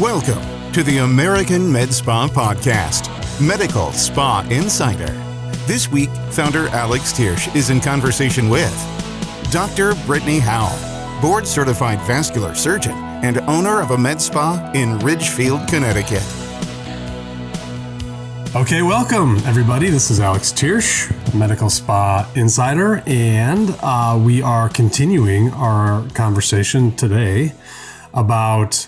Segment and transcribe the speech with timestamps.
[0.00, 3.10] Welcome to the American Med Spa Podcast,
[3.44, 5.10] Medical Spa Insider.
[5.66, 8.72] This week, founder Alex Thiersch is in conversation with
[9.50, 9.94] Dr.
[10.06, 16.22] Brittny Howell, board certified vascular surgeon and owner of a med spa in Ridgefield, Connecticut.
[18.54, 19.90] Okay, welcome everybody.
[19.90, 27.52] This is Alex Thiersch, Medical Spa Insider, and uh, we are continuing our conversation today
[28.14, 28.86] about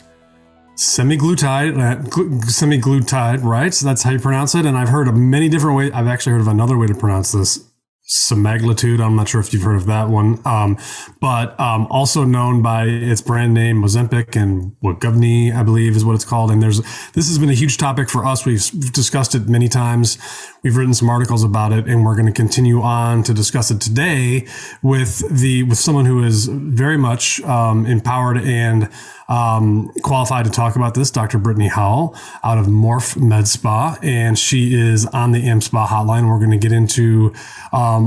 [0.81, 2.03] semiglutide, uh,
[2.49, 3.75] semiglutide, right?
[3.75, 4.65] So that's how you pronounce it.
[4.65, 5.93] And I've heard of many different ways.
[5.93, 7.70] I've actually heard of another way to pronounce this
[8.11, 9.01] semaglutide.
[9.01, 10.77] I'm not sure if you've heard of that one, um,
[11.21, 16.17] but um, also known by its brand name Ozempic and Wegovy, I believe, is what
[16.17, 16.51] it's called.
[16.51, 16.79] And there's
[17.13, 18.45] this has been a huge topic for us.
[18.45, 20.19] We've discussed it many times.
[20.63, 23.81] We've written some articles about it, and we're going to continue on to discuss it
[23.81, 24.47] today
[24.83, 28.91] with the with someone who is very much um, empowered and
[29.31, 31.39] um, qualified to talk about this, Dr.
[31.39, 36.29] Brittny Howell out of Morph Med Spa, and she is on the AmSpa hotline.
[36.29, 37.33] We're going to get into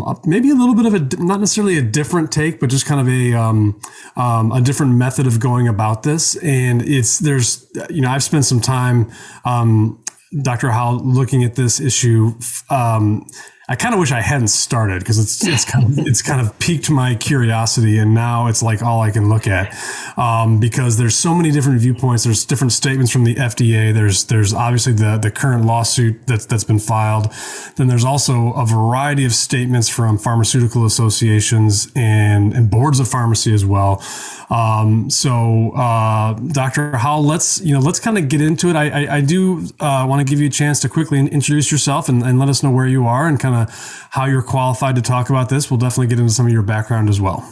[0.01, 2.99] um, maybe a little bit of a not necessarily a different take, but just kind
[2.99, 3.79] of a um,
[4.15, 6.35] um, a different method of going about this.
[6.37, 9.11] And it's there's you know I've spent some time.
[9.45, 10.03] Um,
[10.41, 10.71] Dr.
[10.71, 12.33] Howell looking at this issue
[12.71, 13.27] um,
[13.73, 16.59] I kind of wish I hadn't started because it's it's kind of it's kind of
[16.59, 19.75] piqued my curiosity, and now it's like all I can look at
[20.15, 22.23] um, because there's so many different viewpoints.
[22.23, 23.91] There's different statements from the FDA.
[23.91, 27.33] There's there's obviously the the current lawsuit that's that's been filed.
[27.75, 33.55] Then there's also a variety of statements from pharmaceutical associations and and boards of pharmacy
[33.55, 34.03] as well.
[34.51, 36.95] Um, so, uh, Dr.
[36.97, 38.75] Howell, let's you know let's kind of get into it.
[38.75, 42.07] I I, I do uh, want to give you a chance to quickly introduce yourself
[42.07, 43.62] and, and let us know where you are and kind of
[44.09, 45.69] how you're qualified to talk about this.
[45.69, 47.47] We'll definitely get into some of your background as well.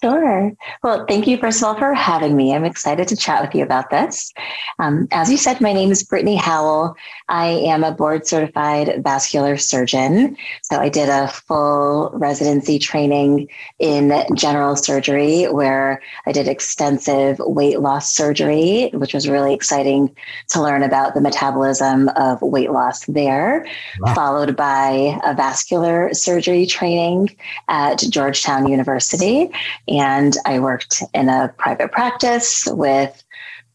[0.00, 0.52] Sure.
[0.82, 2.54] Well, thank you, first of all, for having me.
[2.54, 4.32] I'm excited to chat with you about this.
[4.78, 6.96] Um, as you said, my name is Brittny Howell.
[7.28, 10.36] I am a board certified vascular surgeon.
[10.62, 13.48] So I did a full residency training
[13.78, 20.14] in general surgery where I did extensive weight loss surgery, which was really exciting
[20.50, 23.66] to learn about the metabolism of weight loss there,
[24.00, 24.14] wow.
[24.14, 27.36] followed by a vascular surgery training
[27.68, 29.50] at Georgetown University
[29.88, 33.22] and I worked in a private practice with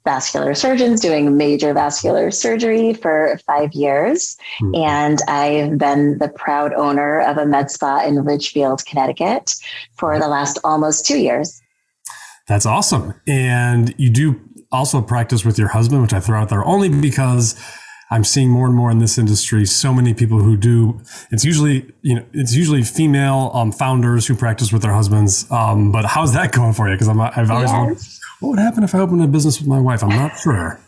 [0.08, 4.38] vascular surgeons doing major vascular surgery for five years.
[4.62, 4.76] Mm-hmm.
[4.76, 9.56] And I've been the proud owner of a med spa in Ridgefield, Connecticut
[9.96, 11.62] for the last almost two years.
[12.48, 13.20] That's awesome.
[13.28, 14.40] And you do
[14.72, 17.62] also practice with your husband, which I throw out there only because
[18.10, 21.02] I'm seeing more and more in this industry so many people who do.
[21.32, 25.50] It's usually you know it's usually female um, founders who practice with their husbands.
[25.52, 26.96] Um, but how's that going for you?
[26.96, 27.78] Because I'm I've always yes.
[27.78, 27.98] wondered
[28.40, 30.04] what would happen if I opened a business with my wife.
[30.04, 30.80] I'm not sure.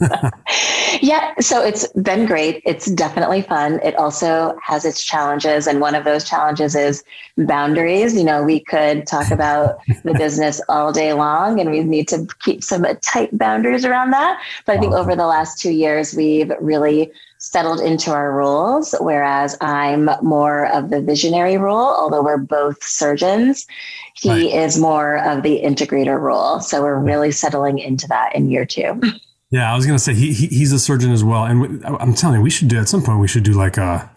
[1.00, 2.62] yeah, so it's been great.
[2.64, 3.80] It's definitely fun.
[3.82, 5.66] It also has its challenges.
[5.66, 7.04] And one of those challenges is
[7.36, 8.16] boundaries.
[8.16, 12.26] You know, we could talk about the business all day long and we need to
[12.40, 14.40] keep some tight boundaries around that.
[14.66, 19.54] But I think over the last two years, we've really settled into our roles, whereas
[19.60, 23.66] I'm more of the visionary role, although we're both surgeons.
[24.14, 24.64] He right.
[24.64, 26.60] is more of the integrator role.
[26.60, 29.00] So we're really settling into that in year two.
[29.50, 32.38] Yeah, I was gonna say he, he he's a surgeon as well, and I'm telling
[32.38, 33.20] you, we should do at some point.
[33.20, 34.10] We should do like a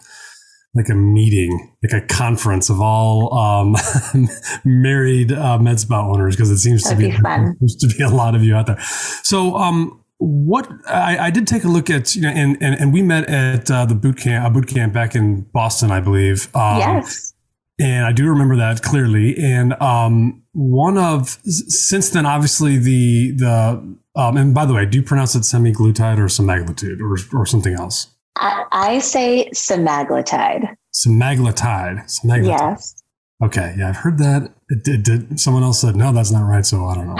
[0.74, 3.76] like a meeting, like a conference of all um,
[4.64, 7.56] married uh, med spa owners because it seems That'd to be, be fun.
[7.60, 8.80] seems to be a lot of you out there.
[9.22, 12.92] So, um, what I, I, did take a look at, you know, and and, and
[12.92, 16.54] we met at uh, the boot camp, a boot camp back in Boston, I believe.
[16.56, 17.32] Um, yes.
[17.80, 19.36] And I do remember that clearly.
[19.38, 24.98] And um, one of since then, obviously the the um, and by the way, do
[24.98, 28.08] you pronounce it semiglutide or semaglutide or, or something else?
[28.34, 30.74] I, I say semaglutide.
[30.92, 32.04] Semaglutide.
[32.06, 32.46] Semaglutide.
[32.46, 33.02] Yes.
[33.42, 33.76] Okay.
[33.78, 34.52] Yeah, I've heard that.
[34.68, 36.66] It did, did, someone else said no, that's not right.
[36.66, 37.16] So I don't know.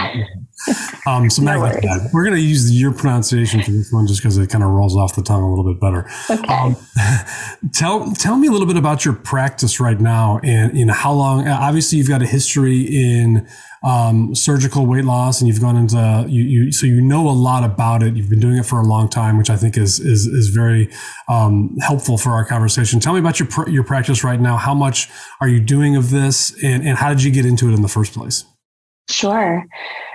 [1.07, 1.83] Um, semaglutide.
[1.83, 4.69] no We're going to use your pronunciation for this one just because it kind of
[4.69, 6.09] rolls off the tongue a little bit better.
[6.29, 6.53] Okay.
[6.53, 6.75] Um,
[7.73, 11.13] tell tell me a little bit about your practice right now and you know how
[11.13, 11.47] long.
[11.47, 13.47] Obviously, you've got a history in
[13.83, 17.63] um, surgical weight loss, and you've gone into you, you, so you know a lot
[17.63, 18.15] about it.
[18.15, 20.89] You've been doing it for a long time, which I think is is is very
[21.27, 22.99] um, helpful for our conversation.
[22.99, 24.57] Tell me about your your practice right now.
[24.57, 25.09] How much
[25.39, 27.87] are you doing of this, and and how did you get into it in the
[27.87, 28.43] first place?
[29.09, 29.65] Sure.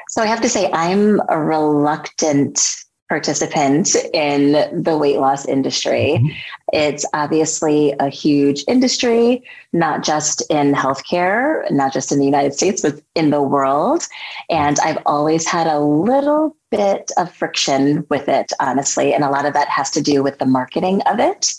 [0.09, 2.61] So I have to say, I'm a reluctant
[3.09, 4.53] participant in
[4.83, 6.15] the weight loss industry.
[6.17, 6.29] Mm-hmm.
[6.73, 12.81] It's obviously a huge industry, not just in healthcare, not just in the United States,
[12.81, 14.05] but in the world.
[14.49, 19.12] And I've always had a little bit of friction with it, honestly.
[19.12, 21.55] And a lot of that has to do with the marketing of it.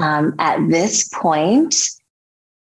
[0.00, 1.74] Um, at this point,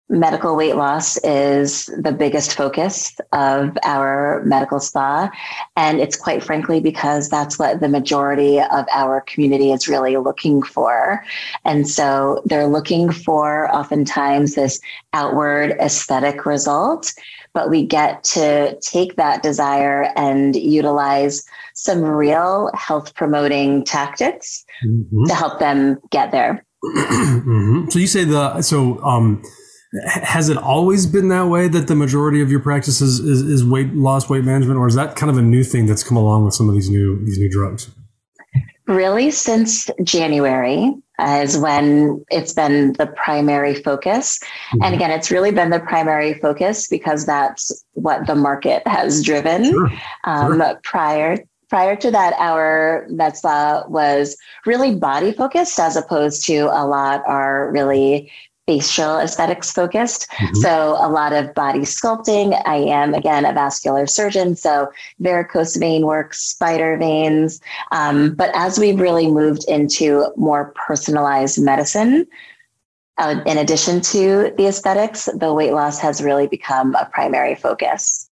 [0.09, 5.29] medical weight loss is the biggest focus of our medical spa.
[5.75, 10.61] And it's quite frankly because that's what the majority of our community is really looking
[10.61, 11.23] for.
[11.65, 14.79] And so they're looking for oftentimes this
[15.13, 17.13] outward aesthetic result,
[17.53, 25.23] but we get to take that desire and utilize some real health promoting tactics mm-hmm.
[25.25, 26.65] to help them get there.
[26.83, 27.89] mm-hmm.
[27.89, 29.41] So you say the, so, um,
[30.05, 33.93] has it always been that way that the majority of your practice is, is, weight
[33.93, 36.53] loss, weight management, or is that kind of a new thing that's come along with
[36.53, 37.91] some of these new these new drugs?
[38.87, 44.39] Really, since January is when it's been the primary focus.
[44.39, 44.83] Mm-hmm.
[44.83, 49.65] And again, it's really been the primary focus because that's what the market has driven.
[49.65, 49.91] Sure.
[50.25, 50.79] Um, sure.
[50.83, 51.37] Prior
[51.69, 57.23] prior to that, our med spa was really body focused as opposed to a lot
[57.25, 58.31] are really
[58.67, 60.29] facial aesthetics focused.
[60.31, 60.55] Mm-hmm.
[60.55, 62.59] So a lot of body sculpting.
[62.65, 67.59] I am again a vascular surgeon, so varicose vein work, spider veins.
[67.91, 72.25] Um, but as we've really moved into more personalized medicine,
[73.17, 78.29] uh, in addition to the aesthetics, the weight loss has really become a primary focus.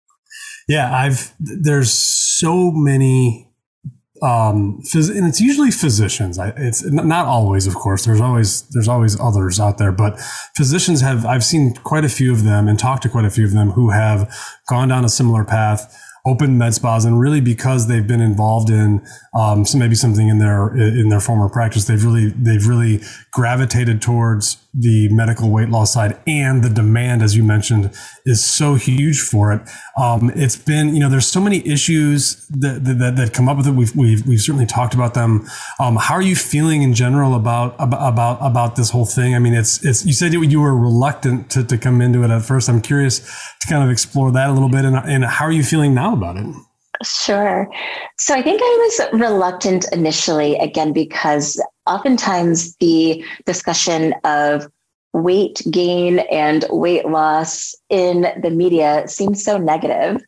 [0.67, 3.48] Yeah, I've there's so many
[4.21, 6.38] um, phys- and it's usually physicians.
[6.38, 8.06] I, it's not always, of course.
[8.06, 10.19] There's always there's always others out there, but
[10.56, 11.25] physicians have.
[11.25, 13.71] I've seen quite a few of them and talked to quite a few of them
[13.71, 14.33] who have
[14.68, 19.01] gone down a similar path open med spas and really because they've been involved in
[19.33, 23.00] um, so maybe something in their in their former practice they've really they've really
[23.31, 27.92] gravitated towards the medical weight loss side and the demand, as you mentioned,
[28.25, 29.62] is so huge for it.
[29.98, 33.68] Um, it's been, you know, there's so many issues that, that, that come up with
[33.68, 33.71] it.
[33.71, 35.48] We've, we've, we've certainly talked about them.
[35.80, 39.33] Um, how are you feeling in general about, about, about this whole thing?
[39.33, 42.44] I mean, it's, it's, you said you were reluctant to, to come into it at
[42.44, 42.69] first.
[42.69, 43.19] I'm curious
[43.62, 44.86] to kind of explore that a little bit.
[44.86, 46.45] And, and how are you feeling now about it?
[47.03, 47.69] Sure.
[48.17, 54.69] So I think I was reluctant initially, again, because oftentimes the discussion of
[55.13, 60.21] weight gain and weight loss in the media seems so negative.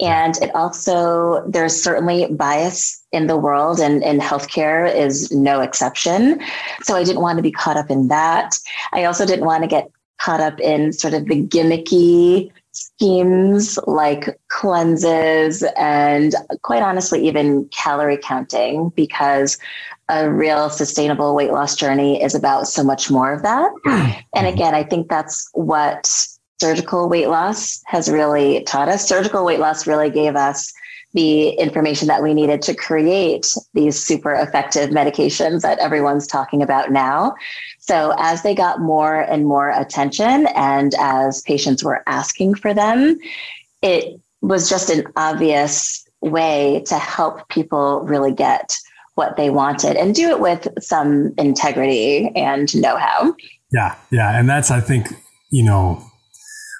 [0.00, 6.40] And it also, there's certainly bias in the world, and, and healthcare is no exception.
[6.82, 8.56] So I didn't want to be caught up in that.
[8.92, 14.38] I also didn't want to get caught up in sort of the gimmicky schemes like
[14.48, 19.58] cleanses and quite honestly, even calorie counting, because
[20.08, 23.70] a real sustainable weight loss journey is about so much more of that.
[23.86, 24.20] Mm-hmm.
[24.34, 26.06] And again, I think that's what
[26.60, 29.08] surgical weight loss has really taught us.
[29.08, 30.72] Surgical weight loss really gave us
[31.16, 36.92] the information that we needed to create these super effective medications that everyone's talking about
[36.92, 37.34] now.
[37.80, 43.18] So, as they got more and more attention, and as patients were asking for them,
[43.80, 48.76] it was just an obvious way to help people really get
[49.14, 53.34] what they wanted and do it with some integrity and know how.
[53.72, 54.38] Yeah, yeah.
[54.38, 55.08] And that's, I think,
[55.50, 56.04] you know,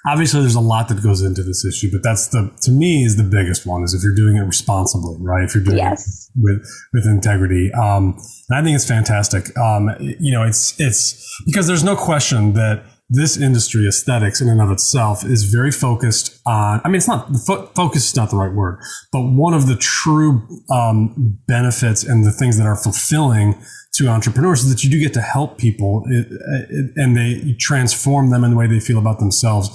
[0.05, 3.17] obviously there's a lot that goes into this issue, but that's the to me is
[3.17, 5.43] the biggest one is if you're doing it responsibly, right?
[5.43, 6.29] If you're doing yes.
[6.35, 8.17] it with with integrity, um,
[8.49, 9.55] and I think it's fantastic.
[9.57, 14.61] Um, you know, it's it's because there's no question that this industry aesthetics in and
[14.61, 18.35] of itself is very focused on i mean it's not fo- focus is not the
[18.35, 18.79] right word
[19.11, 23.55] but one of the true um, benefits and the things that are fulfilling
[23.93, 26.27] to entrepreneurs is that you do get to help people it,
[26.69, 29.69] it, and they transform them in the way they feel about themselves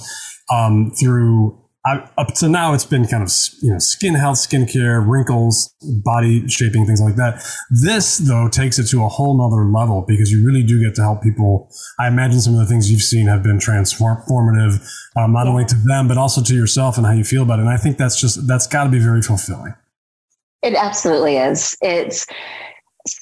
[0.51, 3.29] um, through I, up to now it's been kind of
[3.61, 7.43] you know skin health skincare wrinkles body shaping things like that.
[7.69, 11.01] This though takes it to a whole nother level because you really do get to
[11.01, 11.69] help people.
[11.99, 14.87] I imagine some of the things you've seen have been transformative
[15.17, 17.63] um, not only to them but also to yourself and how you feel about it.
[17.63, 19.73] And i think that's just that's got to be very fulfilling.
[20.61, 21.75] It absolutely is.
[21.81, 22.25] It's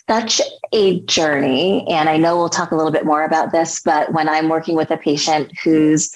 [0.08, 0.40] such
[0.74, 1.88] a journey.
[1.90, 4.76] And I know we'll talk a little bit more about this, but when I'm working
[4.76, 6.12] with a patient whose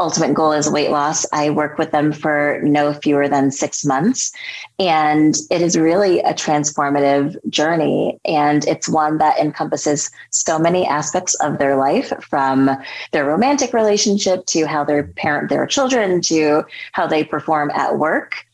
[0.00, 4.30] ultimate goal is weight loss, I work with them for no fewer than six months.
[4.78, 8.18] And it is really a transformative journey.
[8.24, 12.70] And it's one that encompasses so many aspects of their life from
[13.10, 16.62] their romantic relationship to how they parent their children to
[16.92, 18.44] how they perform at work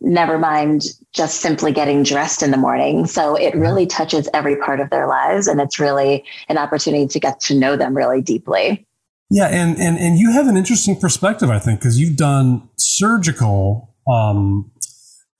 [0.00, 0.82] never mind
[1.12, 3.06] just simply getting dressed in the morning.
[3.06, 3.60] So it mm-hmm.
[3.60, 5.46] really touches every part of their lives.
[5.46, 8.86] And it's really an opportunity to get to know them really deeply.
[9.34, 9.48] Yeah.
[9.48, 14.70] And, and, and you have an interesting perspective, I think, because you've done surgical, um,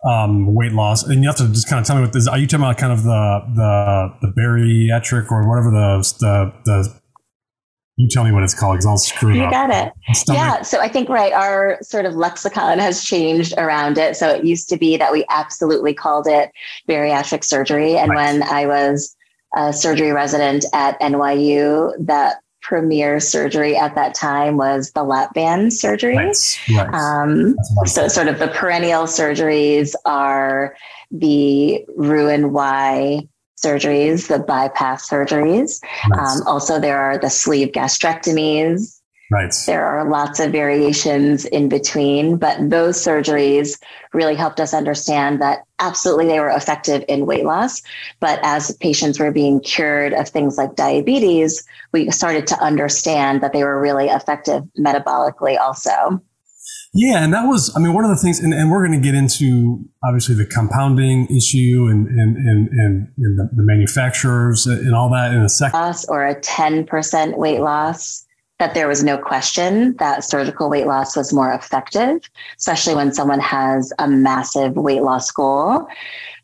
[0.04, 2.28] um, weight loss, and you have to just kind of tell me what this.
[2.28, 7.00] Are you talking about kind of the the the bariatric or whatever the the the
[7.96, 9.52] you tell me what it's called because I'll screw it you up.
[9.52, 9.92] You got it.
[10.28, 10.62] Yeah.
[10.62, 14.16] So I think, right, our sort of lexicon has changed around it.
[14.16, 16.50] So it used to be that we absolutely called it
[16.88, 17.96] bariatric surgery.
[17.96, 18.32] And right.
[18.32, 19.14] when I was
[19.56, 25.72] a surgery resident at NYU, that premier surgery at that time was the lap band
[25.72, 26.16] surgery.
[26.16, 26.58] Right.
[26.74, 26.94] Right.
[26.94, 30.74] Um, so, sort of the perennial surgeries are
[31.10, 33.28] the Roux-en-Y
[33.62, 35.80] surgeries, the bypass surgeries.
[36.08, 36.40] Nice.
[36.40, 39.00] Um, also, there are the sleeve gastrectomies.
[39.30, 39.54] Right.
[39.66, 43.80] There are lots of variations in between, but those surgeries
[44.12, 47.82] really helped us understand that absolutely they were effective in weight loss.
[48.20, 53.52] But as patients were being cured of things like diabetes, we started to understand that
[53.52, 56.22] they were really effective metabolically also.
[56.96, 59.04] Yeah, and that was, I mean, one of the things, and, and we're going to
[59.04, 64.94] get into obviously the compounding issue and and and, and, and the, the, manufacturers and
[64.94, 66.04] all that in a second.
[66.08, 68.23] Or a 10% weight loss,
[68.58, 72.20] that there was no question that surgical weight loss was more effective,
[72.56, 75.88] especially when someone has a massive weight loss goal.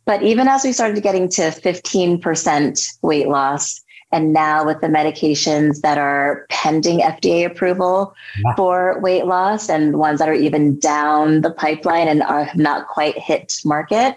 [0.06, 3.80] But even as we started getting to 15% weight loss,
[4.12, 8.14] and now with the medications that are pending FDA approval
[8.44, 8.54] yeah.
[8.56, 13.16] for weight loss and ones that are even down the pipeline and are not quite
[13.16, 14.16] hit market,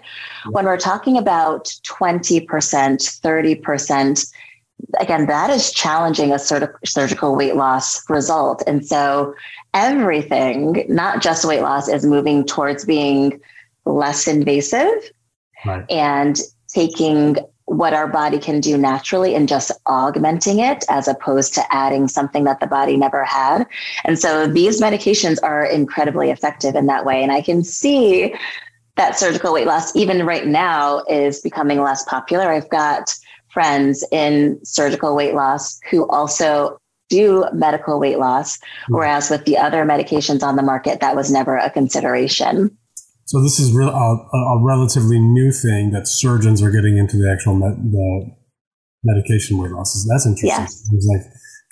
[0.50, 4.32] when we're talking about 20%, 30%,
[5.00, 8.62] again, that is challenging a surgical weight loss result.
[8.66, 9.34] And so
[9.72, 13.40] everything, not just weight loss, is moving towards being
[13.84, 15.10] less invasive
[15.64, 15.84] right.
[15.90, 16.38] and
[16.68, 17.36] taking
[17.66, 22.44] what our body can do naturally and just augmenting it as opposed to adding something
[22.44, 23.66] that the body never had.
[24.04, 27.22] And so these medications are incredibly effective in that way.
[27.22, 28.34] And I can see
[28.96, 32.50] that surgical weight loss, even right now, is becoming less popular.
[32.50, 33.16] I've got
[33.54, 38.94] friends in surgical weight loss who also do medical weight loss, hmm.
[38.94, 42.76] whereas with the other medications on the market, that was never a consideration.
[43.26, 47.30] So this is re- a, a, relatively new thing that surgeons are getting into the
[47.30, 48.30] actual the
[49.02, 50.06] medication weight losses.
[50.10, 50.50] That's interesting.
[50.50, 50.66] Yeah.
[50.90, 51.22] There's like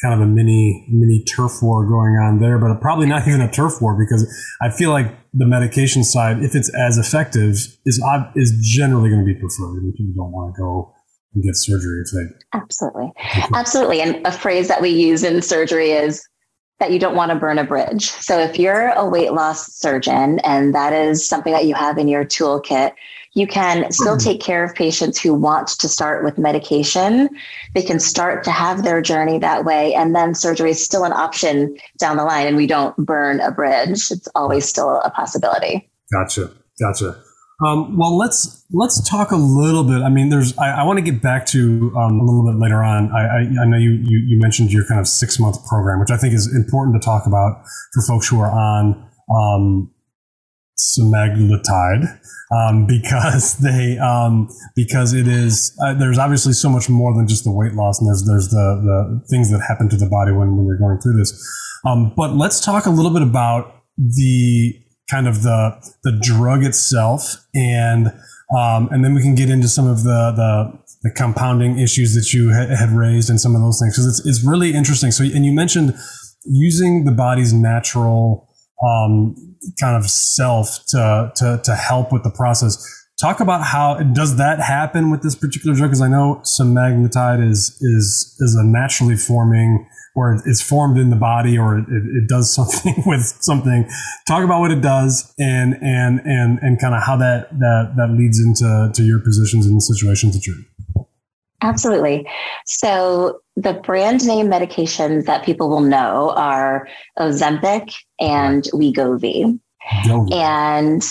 [0.00, 3.50] kind of a mini mini turf war going on there, but probably not even a
[3.50, 4.26] turf war because
[4.62, 8.02] I feel like the medication side, if it's as effective, is
[8.34, 9.76] is generally going to be preferred.
[9.76, 10.94] I mean, people don't want to go
[11.34, 13.12] and get surgery if they absolutely,
[13.54, 14.00] absolutely.
[14.00, 16.26] And a phrase that we use in surgery is
[16.82, 18.10] that you don't want to burn a bridge.
[18.10, 22.08] So if you're a weight loss surgeon and that is something that you have in
[22.08, 22.92] your toolkit,
[23.34, 24.30] you can still mm-hmm.
[24.30, 27.28] take care of patients who want to start with medication.
[27.74, 29.94] They can start to have their journey that way.
[29.94, 33.52] And then surgery is still an option down the line and we don't burn a
[33.52, 34.10] bridge.
[34.10, 35.88] It's always still a possibility.
[36.12, 36.50] Gotcha.
[36.80, 37.22] Gotcha.
[37.64, 40.02] Um, well, let's let's talk a little bit.
[40.02, 40.56] I mean, there's.
[40.58, 43.12] I, I want to get back to um, a little bit later on.
[43.12, 46.10] I, I, I know you, you, you mentioned your kind of six month program, which
[46.10, 47.62] I think is important to talk about
[47.94, 49.90] for folks who are on um,
[50.76, 52.18] semaglutide
[52.50, 57.44] um, because they um, because it is uh, there's obviously so much more than just
[57.44, 60.56] the weight loss, and there's there's the the things that happen to the body when
[60.56, 61.32] when you're going through this.
[61.84, 64.81] Um, but let's talk a little bit about the
[65.12, 68.06] kind of the the drug itself, and
[68.56, 72.32] um, and then we can get into some of the the, the compounding issues that
[72.32, 75.10] you ha- had raised and some of those things because it's it's really interesting.
[75.10, 75.94] So, and you mentioned
[76.44, 78.48] using the body's natural
[78.82, 79.36] um,
[79.78, 82.74] kind of self to, to to help with the process.
[83.20, 85.90] Talk about how does that happen with this particular drug?
[85.90, 91.16] Because I know semaglutide is is is a naturally forming or it's formed in the
[91.16, 93.88] body or it, it does something with something.
[94.26, 98.10] Talk about what it does and and and and kind of how that that that
[98.10, 100.66] leads into to your positions in the situations that you're in.
[101.62, 102.28] Absolutely.
[102.66, 106.88] So the brand name medications that people will know are
[107.18, 109.60] Ozempic and Wegovy.
[110.32, 111.02] And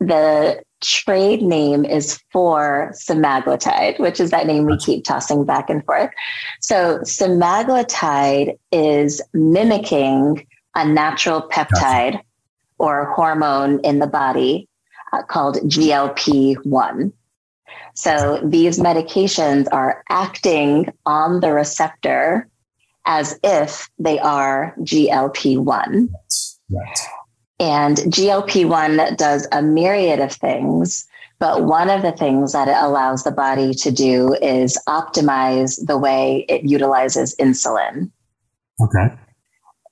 [0.00, 5.84] the trade name is for semaglutide, which is that name we keep tossing back and
[5.84, 6.10] forth.
[6.60, 12.20] So semaglutide is mimicking a natural peptide
[12.78, 14.68] or hormone in the body
[15.12, 17.12] uh, called GLP-1.
[17.94, 22.48] So these medications are acting on the receptor
[23.06, 26.08] as if they are GLP-1.
[26.70, 26.98] Right.
[27.60, 31.06] And GLP 1 does a myriad of things.
[31.40, 35.96] But one of the things that it allows the body to do is optimize the
[35.96, 38.10] way it utilizes insulin.
[38.80, 39.14] Okay.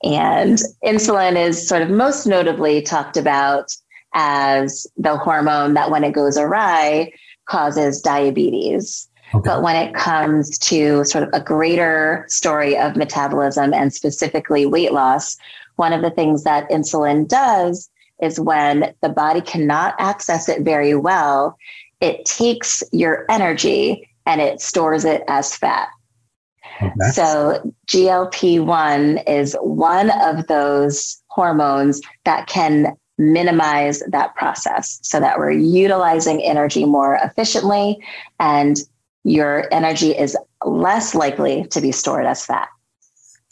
[0.02, 3.73] And insulin is sort of most notably talked about
[4.14, 7.12] as the hormone that, when it goes awry,
[7.49, 9.08] causes diabetes.
[9.35, 9.42] Okay.
[9.44, 14.92] But when it comes to sort of a greater story of metabolism and specifically weight
[14.92, 15.37] loss,
[15.76, 17.88] one of the things that insulin does
[18.23, 21.56] is when the body cannot access it very well,
[22.00, 25.88] it takes your energy and it stores it as fat.
[26.83, 26.90] Okay.
[27.12, 35.38] So, GLP 1 is one of those hormones that can minimize that process so that
[35.38, 37.99] we're utilizing energy more efficiently
[38.40, 38.76] and
[39.25, 42.68] your energy is less likely to be stored as fat.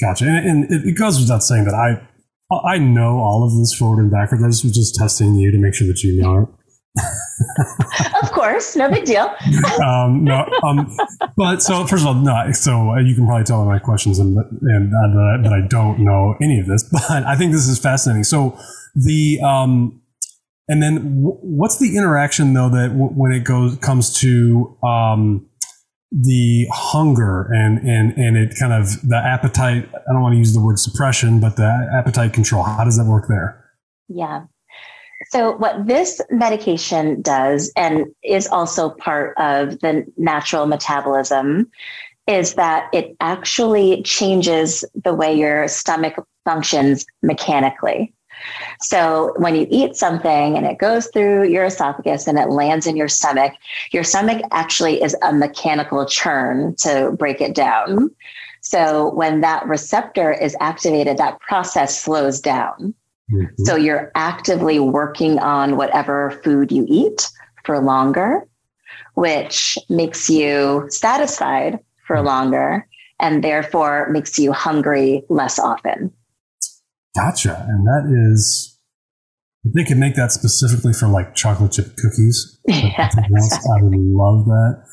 [0.01, 0.27] Gotcha.
[0.27, 2.07] And, and it goes without saying that I
[2.53, 4.43] I know all of this forward and backward.
[4.45, 6.49] I just was just testing you to make sure that you know it.
[8.23, 9.35] of course, no big deal.
[9.85, 10.95] um, no, um,
[11.37, 12.53] but so first of all, no.
[12.53, 16.01] So uh, you can probably tell by my questions and and uh, that I don't
[16.01, 18.25] know any of this, but I think this is fascinating.
[18.25, 18.57] So
[18.95, 20.01] the um,
[20.69, 25.49] and then w- what's the interaction though that w- when it goes comes to um
[26.23, 30.55] the hunger and and and it kind of the appetite i don't want to use
[30.55, 33.65] the word suppression but the appetite control how does that work there?
[34.09, 34.45] Yeah.
[35.31, 41.71] So what this medication does and is also part of the natural metabolism
[42.27, 48.13] is that it actually changes the way your stomach functions mechanically
[48.81, 52.97] so when you eat something and it goes through your esophagus and it lands in
[52.97, 53.55] your stomach,
[53.93, 58.11] your stomach actually is a mechanical churn to break it down.
[58.61, 62.95] So when that receptor is activated, that process slows down.
[63.33, 63.65] Mm-hmm.
[63.65, 67.29] So you're actively working on whatever food you eat
[67.65, 68.47] for longer,
[69.15, 72.27] which makes you satisfied for mm-hmm.
[72.27, 72.87] longer
[73.21, 76.13] and therefore makes you hungry less often.
[77.15, 77.65] Gotcha.
[77.69, 78.79] And that is,
[79.65, 83.71] they could make that specifically for like chocolate chip cookies, yeah, exactly.
[83.79, 84.85] I would love that.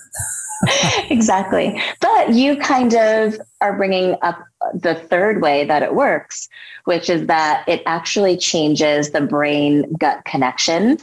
[1.10, 1.82] exactly.
[2.00, 4.40] But you kind of are bringing up
[4.74, 6.48] the third way that it works,
[6.86, 11.00] which is that it actually changes the brain gut connection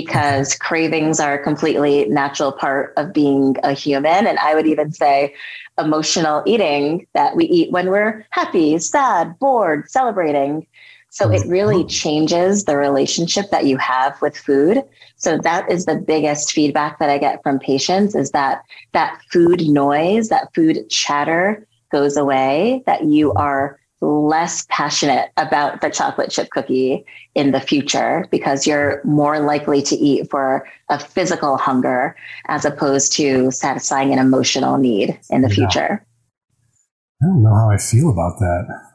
[0.00, 4.26] because cravings are a completely natural part of being a human.
[4.26, 5.34] And I would even say
[5.78, 10.66] emotional eating that we eat when we're happy, sad, bored, celebrating.
[11.08, 11.48] So it mm-hmm.
[11.48, 14.82] really changes the relationship that you have with food.
[15.16, 19.62] So that is the biggest feedback that I get from patients is that that food
[19.66, 26.50] noise, that food chatter goes away, that you are less passionate about the chocolate chip
[26.50, 32.16] cookie in the future because you're more likely to eat for a physical hunger
[32.46, 35.54] as opposed to satisfying an emotional need in the yeah.
[35.54, 36.06] future.
[37.22, 38.86] I don't know how I feel about that.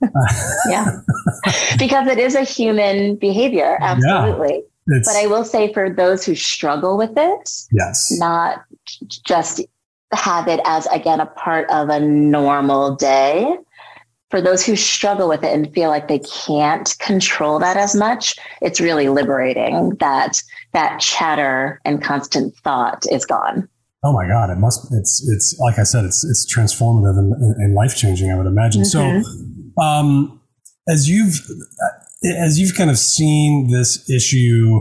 [0.68, 1.00] yeah.
[1.78, 4.62] because it is a human behavior, absolutely.
[4.86, 8.64] Yeah, but I will say for those who struggle with it, yes, not
[9.24, 9.62] just
[10.12, 13.56] have it as again a part of a normal day
[14.34, 18.34] for those who struggle with it and feel like they can't control that as much,
[18.62, 20.42] it's really liberating that
[20.72, 23.68] that chatter and constant thought is gone.
[24.02, 24.50] Oh my God!
[24.50, 24.92] It must.
[24.92, 26.04] It's it's like I said.
[26.04, 28.28] It's it's transformative and, and life changing.
[28.32, 28.82] I would imagine.
[28.82, 29.22] Mm-hmm.
[29.22, 30.40] So, um,
[30.88, 31.38] as you've
[32.36, 34.80] as you've kind of seen this issue,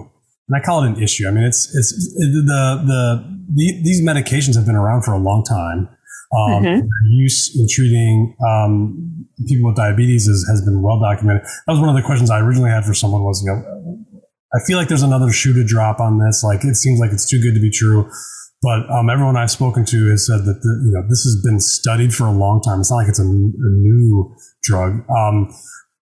[0.49, 1.27] and I call it an issue.
[1.27, 5.43] I mean, it's it's the the, the these medications have been around for a long
[5.43, 5.89] time.
[6.35, 6.87] Um, mm-hmm.
[7.05, 11.43] Use in treating um, people with diabetes is, has been well documented.
[11.43, 13.83] That was one of the questions I originally had for someone was, you know,
[14.53, 16.43] I feel like there's another shoe to drop on this.
[16.43, 18.09] Like it seems like it's too good to be true.
[18.61, 21.59] But um, everyone I've spoken to has said that the, you know this has been
[21.59, 22.79] studied for a long time.
[22.79, 25.03] It's not like it's a, a new drug.
[25.09, 25.53] Um,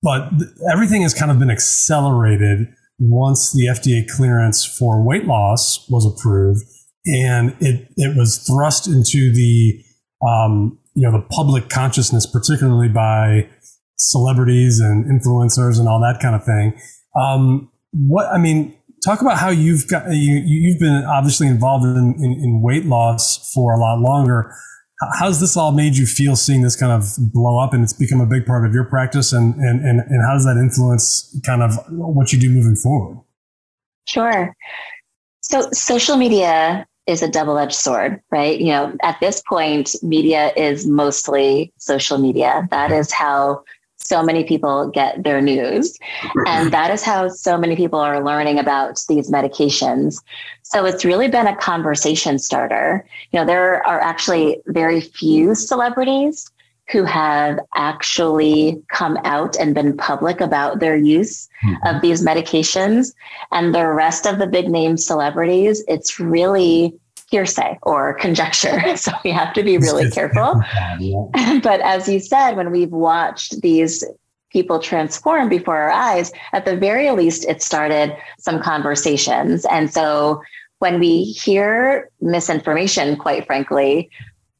[0.04, 2.68] but th- everything has kind of been accelerated
[3.00, 6.64] once the FDA clearance for weight loss was approved,
[7.08, 9.84] and it it was thrust into the
[10.28, 13.50] um, you know the public consciousness, particularly by
[13.98, 16.80] celebrities and influencers and all that kind of thing.
[17.16, 22.16] Um, what I mean, talk about how you've got you you've been obviously involved in,
[22.18, 24.54] in, in weight loss for a lot longer.
[25.18, 27.04] How's this all made you feel seeing this kind of
[27.34, 30.24] blow up and it's become a big part of your practice and, and, and, and
[30.28, 33.18] how does that influence kind of what you do moving forward?
[34.08, 34.56] Sure.
[35.42, 38.60] So social media is a double edged sword, right?
[38.60, 42.68] You know, at this point, media is mostly social media.
[42.72, 43.64] That is how
[43.98, 45.98] so many people get their news.
[46.46, 50.18] And that is how so many people are learning about these medications.
[50.64, 53.06] So it's really been a conversation starter.
[53.32, 56.50] You know, there are actually very few celebrities
[56.92, 61.88] who have actually come out and been public about their use mm-hmm.
[61.96, 63.14] of these medications.
[63.52, 66.94] And the rest of the big name celebrities, it's really
[67.32, 68.80] hearsay or conjecture.
[69.02, 70.62] So we have to be really careful.
[71.64, 74.04] but as you said, when we've watched these
[74.52, 79.66] people transform before our eyes, at the very least, it started some conversations.
[79.72, 80.42] And so
[80.80, 84.10] when we hear misinformation, quite frankly,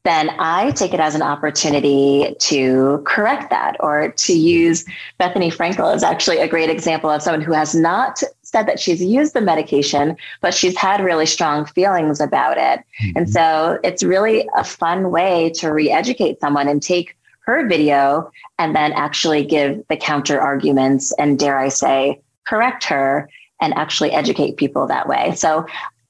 [0.04, 4.84] then I take it as an opportunity to correct that or to use
[5.20, 9.02] Bethenny Frankel is actually a great example of someone who has not said that she's
[9.02, 12.80] used the medication, but she's had really strong feelings about it.
[13.02, 13.16] Mm-hmm.
[13.16, 18.30] And so it's really a fun way to re educate someone and take her video
[18.58, 23.28] and then actually give the counter arguments and, dare I say, correct her
[23.60, 25.32] and actually educate people that way.
[25.34, 25.66] So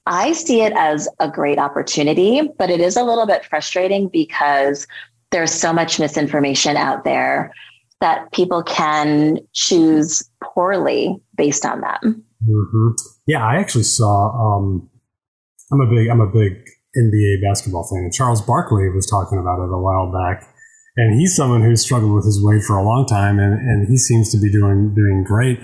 [0.07, 4.87] I see it as a great opportunity, but it is a little bit frustrating because
[5.31, 7.53] there's so much misinformation out there
[8.01, 12.25] that people can choose poorly based on them.
[12.49, 12.89] Mm-hmm.
[13.27, 14.31] Yeah, I actually saw.
[14.31, 14.91] Um,
[15.73, 16.65] I'm a big I'm a big
[16.97, 20.49] NBA basketball fan, and Charles Barkley was talking about it a while back.
[20.95, 23.97] And he's someone who's struggled with his weight for a long time, and, and he
[23.97, 25.59] seems to be doing doing great.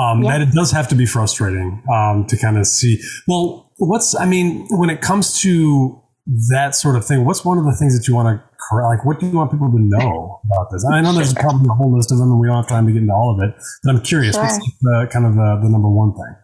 [0.00, 0.38] Um, yeah.
[0.38, 3.02] That it does have to be frustrating um, to kind of see.
[3.26, 5.99] Well, what's I mean, when it comes to
[6.48, 9.04] that sort of thing, what's one of the things that you want to like?
[9.04, 10.84] What do you want people to know about this?
[10.84, 12.92] I know there's probably a whole list of them, and we don't have time to
[12.92, 13.54] get into all of it.
[13.82, 14.44] But I'm curious, sure.
[14.44, 16.36] what's the kind of the, the number one thing?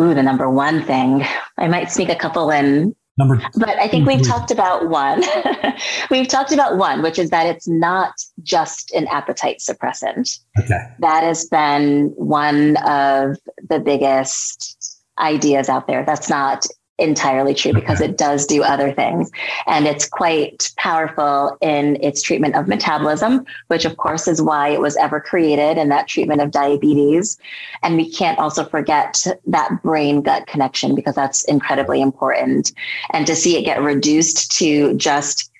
[0.00, 1.24] Ooh, the number one thing.
[1.56, 5.24] I might sneak a couple in Number but I think we've talked about one.
[6.10, 8.12] we've talked about one, which is that it's not
[8.44, 10.38] just an appetite suppressant.
[10.60, 10.78] Okay.
[11.00, 13.36] That has been one of
[13.68, 16.04] the biggest ideas out there.
[16.04, 16.64] That's not
[16.98, 19.30] entirely true because it does do other things.
[19.66, 24.80] And it's quite powerful in its treatment of metabolism, which of course is why it
[24.80, 27.38] was ever created in that treatment of diabetes.
[27.82, 32.72] And we can't also forget that brain gut connection because that's incredibly important.
[33.12, 35.50] And to see it get reduced to just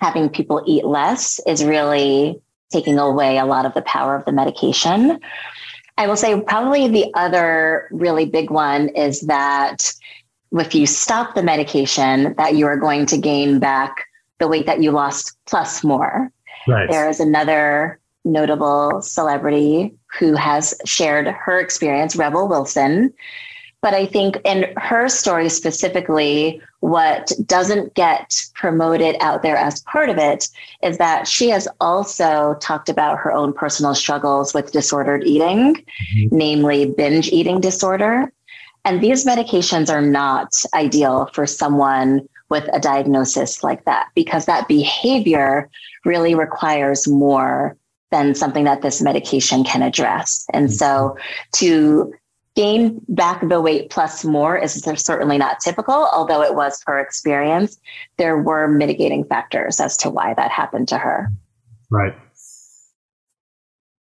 [0.00, 4.32] having people eat less is really taking away a lot of the power of the
[4.32, 5.18] medication.
[5.96, 9.92] I will say probably the other really big one is that
[10.52, 14.06] if you stop the medication, that you are going to gain back
[14.38, 16.30] the weight that you lost plus more.
[16.66, 16.90] Right.
[16.90, 23.12] There is another notable celebrity who has shared her experience, Rebel Wilson.
[23.80, 30.10] But I think in her story specifically, what doesn't get promoted out there as part
[30.10, 30.48] of it
[30.82, 36.36] is that she has also talked about her own personal struggles with disordered eating, mm-hmm.
[36.36, 38.32] namely binge eating disorder.
[38.88, 44.66] And these medications are not ideal for someone with a diagnosis like that because that
[44.66, 45.68] behavior
[46.06, 47.76] really requires more
[48.10, 50.46] than something that this medication can address.
[50.54, 50.76] And mm-hmm.
[50.76, 51.18] so
[51.56, 52.14] to
[52.56, 57.78] gain back the weight plus more is certainly not typical, although it was her experience.
[58.16, 61.30] There were mitigating factors as to why that happened to her.
[61.90, 62.14] Right.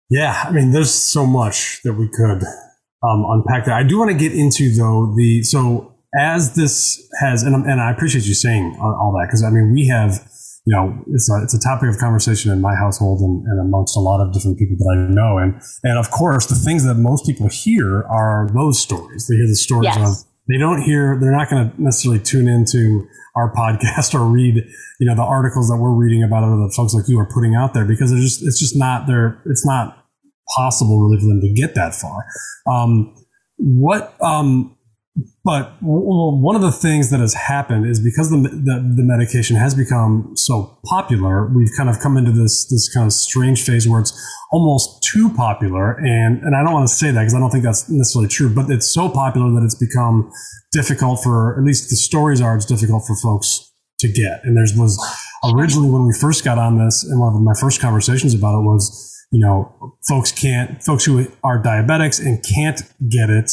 [0.09, 2.43] Yeah, I mean, there's so much that we could
[3.03, 3.73] um, unpack that.
[3.73, 7.91] I do want to get into though the so as this has and and I
[7.91, 10.11] appreciate you saying all that because I mean we have
[10.65, 13.97] you know it's a, it's a topic of conversation in my household and, and amongst
[13.97, 16.95] a lot of different people that I know and and of course the things that
[16.95, 19.27] most people hear are those stories.
[19.27, 20.23] They hear the stories yes.
[20.23, 24.55] of they don't hear they're not going to necessarily tune into our podcast or read
[24.99, 27.73] you know the articles that we're reading about other folks like you are putting out
[27.73, 30.02] there because it's just it's just not there it's not
[30.55, 32.25] possible really for them to get that far.
[32.67, 33.15] Um,
[33.57, 34.77] what, um,
[35.45, 39.75] but one of the things that has happened is because the, the, the medication has
[39.75, 43.99] become so popular, we've kind of come into this this kind of strange phase where
[43.99, 44.13] it's
[44.51, 47.63] almost too popular, and and I don't want to say that because I don't think
[47.63, 50.31] that's necessarily true, but it's so popular that it's become
[50.71, 54.43] difficult for at least the stories are it's difficult for folks to get.
[54.43, 54.97] And there's was
[55.53, 58.63] originally when we first got on this, and one of my first conversations about it
[58.63, 63.49] was you know, folks can't, folks who are diabetics and can't get it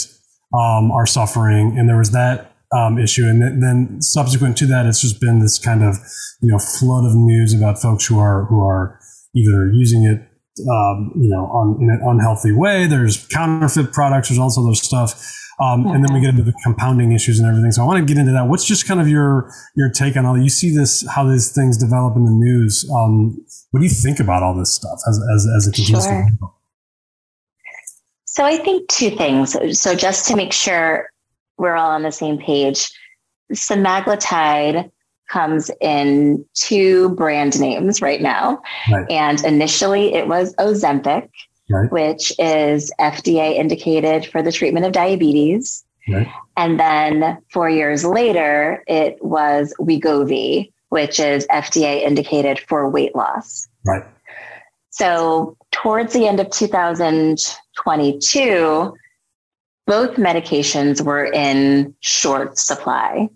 [0.53, 1.79] um, are suffering.
[1.79, 3.27] And there was that um, issue.
[3.27, 5.97] And then subsequent to that, it's just been this kind of,
[6.43, 9.01] you know, flood of news about folks who are, who are
[9.35, 10.21] either using it,
[10.71, 12.87] um, you know, on, in an unhealthy way.
[12.87, 14.29] There's counterfeit products.
[14.29, 15.15] There's also other stuff.
[15.61, 17.71] Um, And then we get into the compounding issues and everything.
[17.71, 18.49] So I want to get into that.
[18.49, 20.39] What's just kind of your your take on all?
[20.39, 22.89] You see this how these things develop in the news.
[22.95, 26.27] Um, what do you think about all this stuff as as as it continues sure.
[26.31, 26.55] to go?
[28.25, 29.57] So I think two things.
[29.79, 31.11] So just to make sure
[31.59, 32.91] we're all on the same page,
[33.53, 34.91] semaglutide
[35.29, 38.63] comes in two brand names right now.
[38.91, 39.11] Right.
[39.11, 41.29] And initially it was Ozempic,
[41.71, 41.91] right.
[41.91, 45.85] which is FDA indicated for the treatment of diabetes.
[46.09, 46.29] Right.
[46.57, 53.69] And then four years later, it was Wegovy, which is FDA indicated for weight loss.
[53.87, 54.03] Right.
[54.91, 58.95] So towards the end of 2022,
[59.87, 63.29] both medications were in short supply.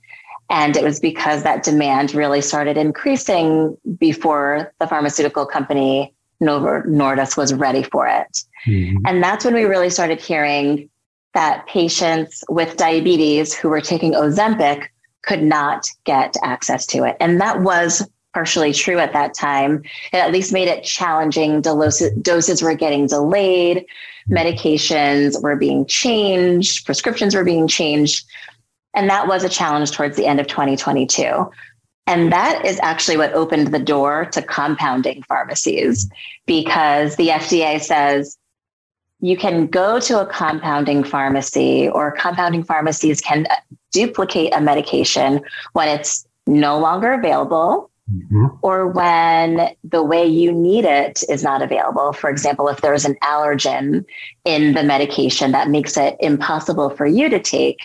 [0.50, 7.36] And it was because that demand really started increasing before the pharmaceutical company Novo Nordisk
[7.36, 8.44] was ready for it.
[8.66, 9.06] Mm-hmm.
[9.06, 10.88] And that's when we really started hearing
[11.34, 14.86] that patients with diabetes who were taking Ozempic
[15.22, 17.16] could not get access to it.
[17.18, 19.82] And that was partially true at that time.
[20.12, 21.60] It at least made it challenging.
[21.60, 23.86] Doses were getting delayed,
[24.28, 28.26] medications were being changed, prescriptions were being changed.
[28.94, 31.50] And that was a challenge towards the end of 2022.
[32.06, 36.08] And that is actually what opened the door to compounding pharmacies
[36.46, 38.36] because the FDA says
[39.20, 43.46] you can go to a compounding pharmacy or compounding pharmacies can
[43.92, 45.40] duplicate a medication
[45.72, 48.46] when it's no longer available mm-hmm.
[48.60, 52.12] or when the way you need it is not available.
[52.12, 54.04] For example, if there's an allergen
[54.44, 57.78] in the medication that makes it impossible for you to take,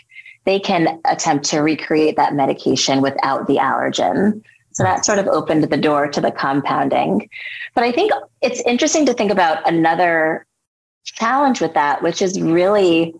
[0.49, 4.41] they can attempt to recreate that medication without the allergen.
[4.71, 7.29] So that sort of opened the door to the compounding.
[7.75, 10.47] But I think it's interesting to think about another
[11.03, 13.13] challenge with that, which is really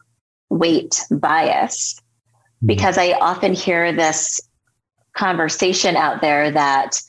[0.49, 1.93] weight bias.
[1.93, 2.65] Mm-hmm.
[2.65, 4.41] Because I often hear this
[5.13, 6.99] conversation out there that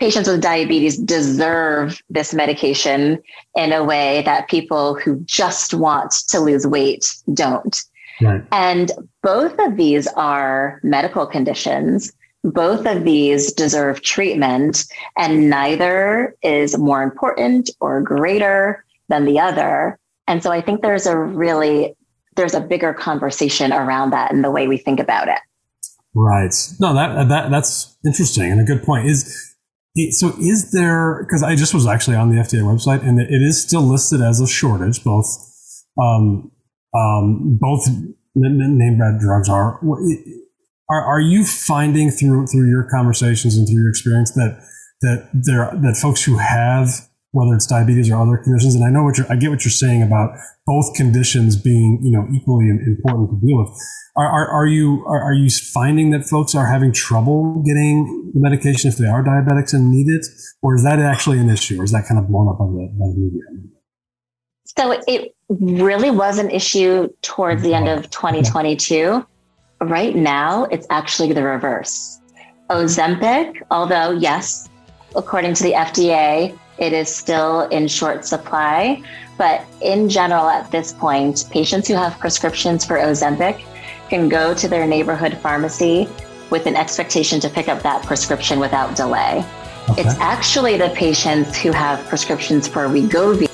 [0.00, 3.22] patients with diabetes deserve this medication
[3.54, 7.84] in a way that people who just want to lose weight don't.
[8.20, 8.42] Right.
[8.52, 12.12] And both of these are medical conditions.
[12.42, 14.84] Both of these deserve treatment,
[15.16, 19.98] and neither is more important or greater than the other.
[20.28, 21.94] And so I think there's a really
[22.36, 25.38] there's a bigger conversation around that and the way we think about it.
[26.14, 26.54] Right.
[26.80, 29.06] No, that that that's interesting and a good point.
[29.08, 29.54] Is
[30.10, 33.62] so is there because I just was actually on the FDA website and it is
[33.62, 35.02] still listed as a shortage.
[35.02, 35.26] Both
[36.00, 36.50] um,
[36.94, 37.86] um, both
[38.34, 39.80] name brand drugs are.
[40.90, 44.60] Are are you finding through through your conversations and through your experience that
[45.00, 48.76] that there that folks who have whether it's diabetes or other conditions.
[48.76, 52.12] And I know what you're, I get what you're saying about both conditions being, you
[52.12, 53.76] know, equally important to deal with.
[54.16, 58.40] Are, are, are you, are, are, you finding that folks are having trouble getting the
[58.40, 60.24] medication if they are diabetics and need it?
[60.62, 61.80] Or is that actually an issue?
[61.80, 63.73] Or is that kind of blown up by the, by the media?
[64.76, 69.24] So it really was an issue towards the end of 2022.
[69.80, 72.20] Right now, it's actually the reverse.
[72.70, 74.68] Ozempic, although yes,
[75.14, 79.00] according to the FDA, it is still in short supply.
[79.38, 83.64] But in general, at this point, patients who have prescriptions for Ozempic
[84.08, 86.08] can go to their neighborhood pharmacy
[86.50, 89.44] with an expectation to pick up that prescription without delay.
[89.90, 90.02] Okay.
[90.02, 93.53] It's actually the patients who have prescriptions for Wegovy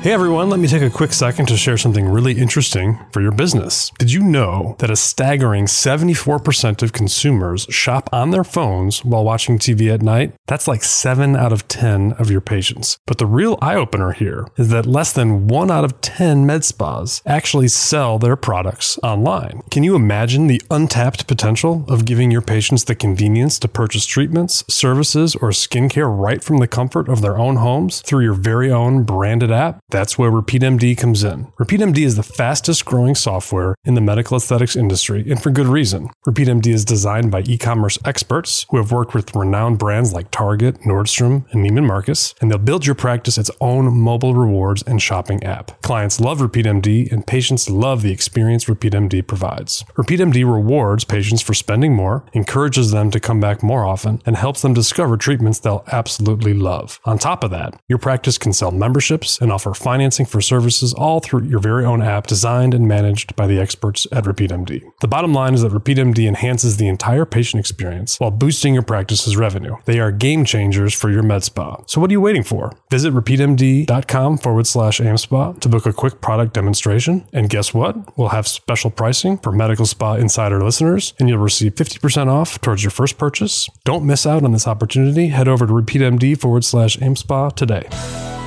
[0.00, 3.32] Hey everyone, let me take a quick second to share something really interesting for your
[3.32, 3.90] business.
[3.98, 9.58] Did you know that a staggering 74% of consumers shop on their phones while watching
[9.58, 10.34] TV at night?
[10.46, 12.96] That's like 7 out of 10 of your patients.
[13.06, 16.64] But the real eye opener here is that less than 1 out of 10 med
[16.64, 19.62] spas actually sell their products online.
[19.68, 24.62] Can you imagine the untapped potential of giving your patients the convenience to purchase treatments,
[24.72, 29.02] services, or skincare right from the comfort of their own homes through your very own
[29.02, 29.80] branded app?
[29.90, 31.46] That's where RepeatMD comes in.
[31.58, 36.10] RepeatMD is the fastest growing software in the medical aesthetics industry, and for good reason.
[36.26, 40.82] RepeatMD is designed by e commerce experts who have worked with renowned brands like Target,
[40.82, 45.42] Nordstrom, and Neiman Marcus, and they'll build your practice its own mobile rewards and shopping
[45.42, 45.80] app.
[45.80, 49.84] Clients love RepeatMD, and patients love the experience RepeatMD provides.
[49.96, 54.60] RepeatMD rewards patients for spending more, encourages them to come back more often, and helps
[54.60, 57.00] them discover treatments they'll absolutely love.
[57.06, 61.20] On top of that, your practice can sell memberships and offer financing for services all
[61.20, 64.82] through your very own app designed and managed by the experts at RepeatMD.
[65.00, 69.36] The bottom line is that RepeatMD enhances the entire patient experience while boosting your practice's
[69.36, 69.76] revenue.
[69.84, 71.82] They are game changers for your med spa.
[71.86, 72.72] So what are you waiting for?
[72.90, 77.26] Visit repeatmd.com forward slash AmSpa to book a quick product demonstration.
[77.32, 78.16] And guess what?
[78.18, 82.82] We'll have special pricing for Medical Spa Insider listeners, and you'll receive 50% off towards
[82.82, 83.68] your first purchase.
[83.84, 85.28] Don't miss out on this opportunity.
[85.28, 88.37] Head over to repeatmd forward slash AmSpa today.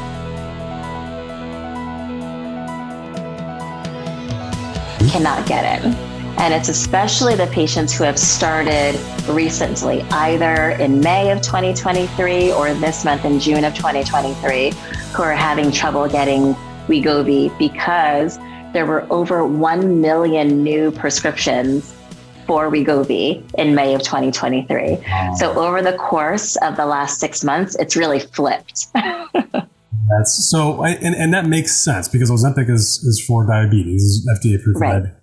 [5.11, 5.93] Cannot get in.
[6.39, 12.73] And it's especially the patients who have started recently, either in May of 2023 or
[12.73, 14.71] this month in June of 2023,
[15.13, 16.55] who are having trouble getting
[16.87, 18.39] Wegovy because
[18.73, 21.93] there were over 1 million new prescriptions
[22.47, 24.95] for Wegovy in May of 2023.
[24.95, 25.35] Wow.
[25.37, 28.87] So over the course of the last six months, it's really flipped.
[30.17, 34.59] That's so, and, and that makes sense because Ozempic is, is for diabetes, is FDA
[34.59, 35.03] approved for right.
[35.03, 35.15] diabetes.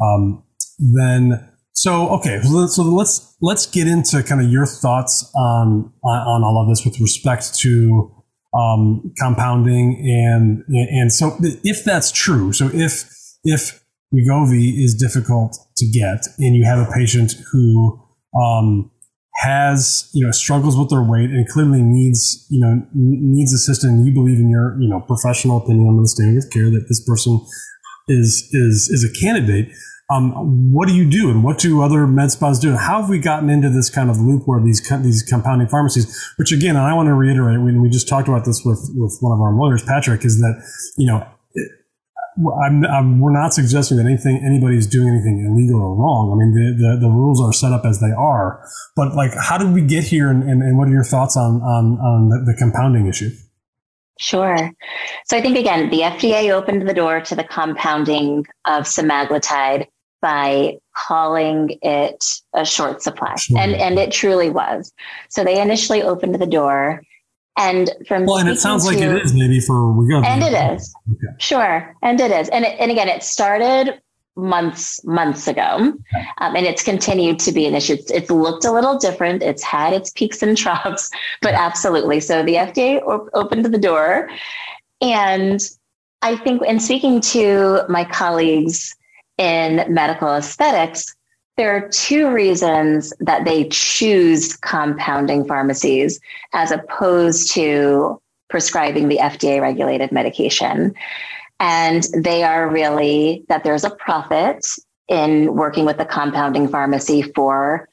[0.00, 0.44] Um,
[0.78, 6.44] then, so okay, so, so let's let's get into kind of your thoughts on on
[6.44, 8.10] all of this with respect to
[8.54, 13.10] um, compounding and and so if that's true, so if
[13.44, 13.82] if
[14.14, 18.00] Wegovy is difficult to get and you have a patient who
[18.40, 18.90] um,
[19.36, 24.12] has you know struggles with their weight and clearly needs you know needs assistance you
[24.12, 27.40] believe in your you know professional opinion on the standard of care that this person
[28.08, 29.72] is is is a candidate
[30.10, 32.76] um, what do you do and what do other med spas do?
[32.76, 36.52] How have we gotten into this kind of loop where these these compounding pharmacies which
[36.52, 39.40] again i want to reiterate when we just talked about this with with one of
[39.40, 40.62] our lawyers patrick is that
[40.98, 41.26] you know
[42.38, 46.32] I'm, I'm, we're not suggesting that anything anybody's doing anything illegal or wrong.
[46.32, 48.64] I mean, the, the, the, rules are set up as they are.
[48.96, 51.60] But like, how did we get here, and, and, and what are your thoughts on
[51.60, 53.30] on, on the, the, compounding issue?
[54.18, 54.70] Sure.
[55.26, 59.86] So I think again, the FDA opened the door to the compounding of semaglutide
[60.22, 63.58] by calling it a short supply, sure.
[63.58, 64.92] and and it truly was.
[65.28, 67.02] So they initially opened the door
[67.56, 70.26] and from well, and it sounds to, like it is maybe for Wegovy.
[70.26, 71.34] And it is okay.
[71.38, 74.00] sure, and it is, and it, and again, it started
[74.36, 75.92] months months ago,
[76.38, 77.94] um, and it's continued to be an issue.
[77.94, 79.42] It's, it's, looked a little different.
[79.42, 81.10] It's had its peaks and troughs,
[81.42, 82.20] but absolutely.
[82.20, 84.30] So the FDA op- opened the door,
[85.00, 85.60] and
[86.22, 88.96] I think in speaking to my colleagues
[89.36, 91.14] in medical aesthetics,
[91.56, 96.18] there are two reasons that they choose compounding pharmacies
[96.52, 100.94] as opposed to prescribing the FDA regulated medication.
[101.60, 104.66] And they are really that there's a profit
[105.08, 107.88] in working with the compounding pharmacy for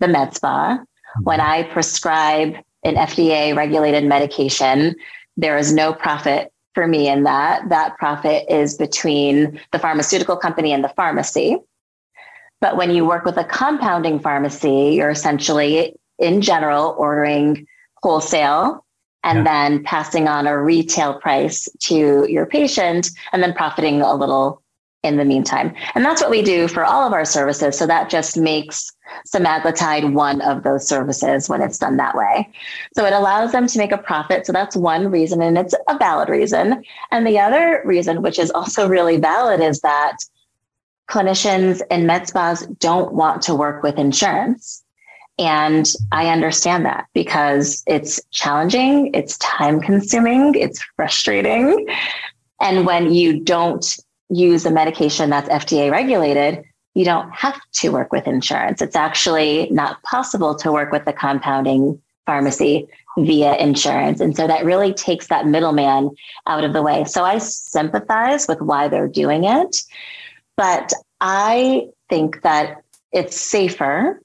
[0.00, 0.78] the med spa.
[0.78, 1.22] Mm-hmm.
[1.24, 4.94] When I prescribe an FDA regulated medication,
[5.36, 7.68] there is no profit for me in that.
[7.70, 11.58] That profit is between the pharmaceutical company and the pharmacy.
[12.60, 17.66] But when you work with a compounding pharmacy, you're essentially, in general, ordering
[18.02, 18.84] wholesale
[19.24, 19.44] and yeah.
[19.44, 24.62] then passing on a retail price to your patient and then profiting a little
[25.04, 25.74] in the meantime.
[25.94, 27.78] And that's what we do for all of our services.
[27.78, 28.90] So that just makes
[29.32, 32.52] semaglutide one of those services when it's done that way.
[32.94, 34.44] So it allows them to make a profit.
[34.44, 36.82] So that's one reason, and it's a valid reason.
[37.10, 40.18] And the other reason, which is also really valid, is that
[41.08, 44.82] clinicians and med spas don't want to work with insurance.
[45.38, 51.86] And I understand that because it's challenging, it's time consuming, it's frustrating.
[52.60, 53.96] And when you don't
[54.30, 58.82] use a medication that's FDA regulated, you don't have to work with insurance.
[58.82, 64.20] It's actually not possible to work with the compounding pharmacy via insurance.
[64.20, 66.10] And so that really takes that middleman
[66.46, 67.04] out of the way.
[67.04, 69.82] So I sympathize with why they're doing it.
[70.58, 74.20] But I think that it's safer.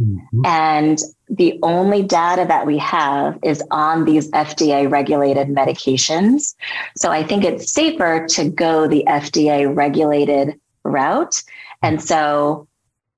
[0.00, 0.42] Mm-hmm.
[0.44, 6.54] And the only data that we have is on these FDA regulated medications.
[6.96, 11.42] So I think it's safer to go the FDA regulated route.
[11.82, 12.68] And so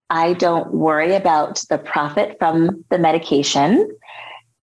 [0.08, 3.90] I don't worry about the profit from the medication.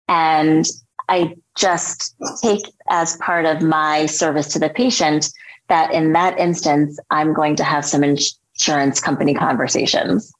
[0.09, 0.67] And
[1.09, 5.31] I just take as part of my service to the patient
[5.69, 10.33] that in that instance, I'm going to have some insurance company conversations.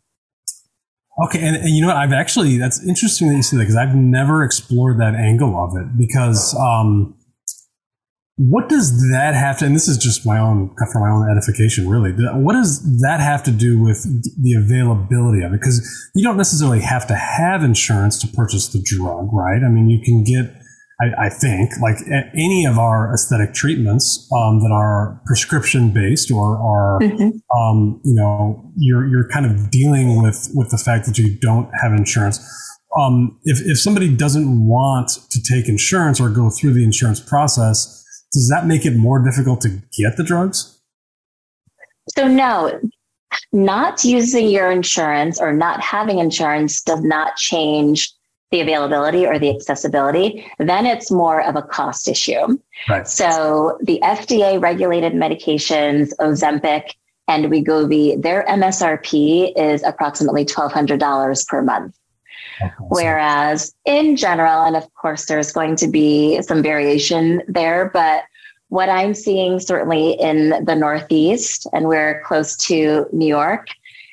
[1.25, 1.97] Okay, and, and, you know what?
[1.97, 5.77] I've actually that's interesting that you say that because I've never explored that angle of
[5.77, 7.19] it because um,
[8.39, 9.67] what does that have to?
[9.67, 12.13] And this is just my own for my own edification, really.
[12.13, 14.05] What does that have to do with
[14.41, 15.61] the availability of it?
[15.61, 19.65] Because you don't necessarily have to have insurance to purchase the drug, right?
[19.65, 20.55] I mean, you can get
[21.01, 21.97] I, I think, like
[22.35, 27.57] any of our aesthetic treatments um, that are prescription based or are, mm-hmm.
[27.57, 31.71] um, you know, you're you're kind of dealing with with the fact that you don't
[31.81, 32.41] have insurance.
[32.99, 38.05] Um, if if somebody doesn't want to take insurance or go through the insurance process,
[38.33, 40.81] does that make it more difficult to get the drugs?
[42.17, 42.81] So no,
[43.53, 48.13] not using your insurance or not having insurance does not change
[48.51, 52.59] the availability or the accessibility, then it's more of a cost issue.
[52.89, 53.07] Right.
[53.07, 56.95] So the FDA regulated medications, Ozempic
[57.27, 61.95] and Wegovy, their MSRP is approximately $1,200 per month.
[62.61, 62.73] Okay.
[62.89, 68.25] Whereas in general, and of course, there's going to be some variation there, but
[68.69, 73.69] what I'm seeing certainly in the Northeast, and we're close to New York,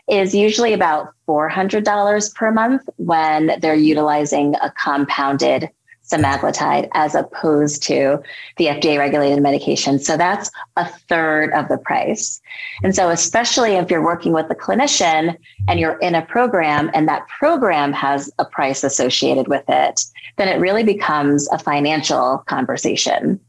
[0.07, 5.69] is usually about $400 per month when they're utilizing a compounded
[6.05, 8.21] semaglutide as opposed to
[8.57, 9.97] the FDA regulated medication.
[9.99, 12.41] So that's a third of the price.
[12.83, 15.35] And so, especially if you're working with a clinician
[15.67, 20.05] and you're in a program and that program has a price associated with it,
[20.37, 23.39] then it really becomes a financial conversation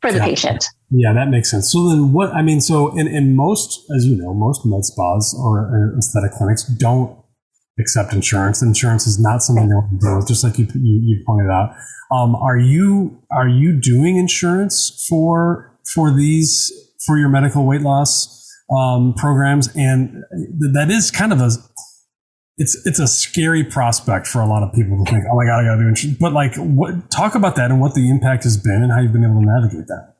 [0.00, 0.24] for the yeah.
[0.24, 0.64] patient.
[0.90, 1.70] Yeah, that makes sense.
[1.70, 5.34] So then what, I mean, so in, in most, as you know, most med spas
[5.38, 7.16] or aesthetic clinics don't
[7.78, 8.62] accept insurance.
[8.62, 11.50] Insurance is not something they want to deal with, just like you, you, you pointed
[11.50, 11.74] out.
[12.12, 16.72] Um, are you, are you doing insurance for, for these,
[17.06, 18.36] for your medical weight loss,
[18.76, 19.68] um, programs?
[19.76, 20.24] And
[20.72, 21.50] that is kind of a,
[22.58, 25.60] it's it's a scary prospect for a lot of people to think, oh my god,
[25.60, 26.18] I got to do insurance.
[26.18, 29.12] But like, what talk about that and what the impact has been and how you've
[29.12, 30.14] been able to navigate that.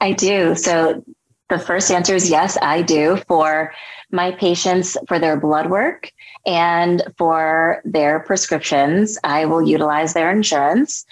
[0.00, 0.54] I do.
[0.54, 1.02] So
[1.48, 3.72] the first answer is yes, I do for
[4.10, 6.10] my patients for their blood work
[6.46, 9.18] and for their prescriptions.
[9.24, 11.04] I will utilize their insurance.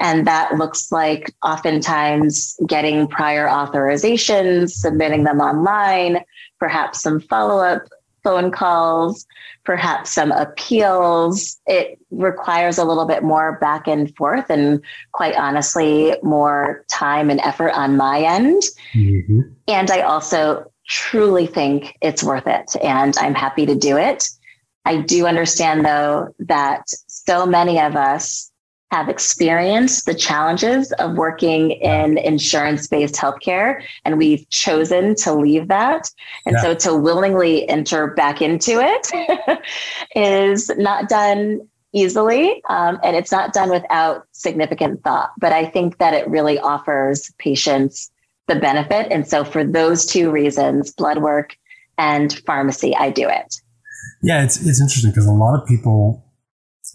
[0.00, 6.24] And that looks like oftentimes getting prior authorizations, submitting them online,
[6.58, 7.82] perhaps some follow up
[8.22, 9.26] phone calls,
[9.64, 11.60] perhaps some appeals.
[11.66, 17.40] It requires a little bit more back and forth and quite honestly, more time and
[17.40, 18.62] effort on my end.
[18.94, 19.40] Mm-hmm.
[19.68, 24.28] And I also truly think it's worth it and I'm happy to do it.
[24.84, 28.47] I do understand though that so many of us
[28.90, 35.68] have experienced the challenges of working in insurance based healthcare, and we've chosen to leave
[35.68, 36.10] that.
[36.46, 36.62] And yeah.
[36.62, 39.60] so to willingly enter back into it
[40.16, 45.32] is not done easily, um, and it's not done without significant thought.
[45.38, 48.10] But I think that it really offers patients
[48.46, 49.08] the benefit.
[49.10, 51.56] And so for those two reasons, blood work
[51.98, 53.56] and pharmacy, I do it.
[54.22, 56.24] Yeah, it's, it's interesting because a lot of people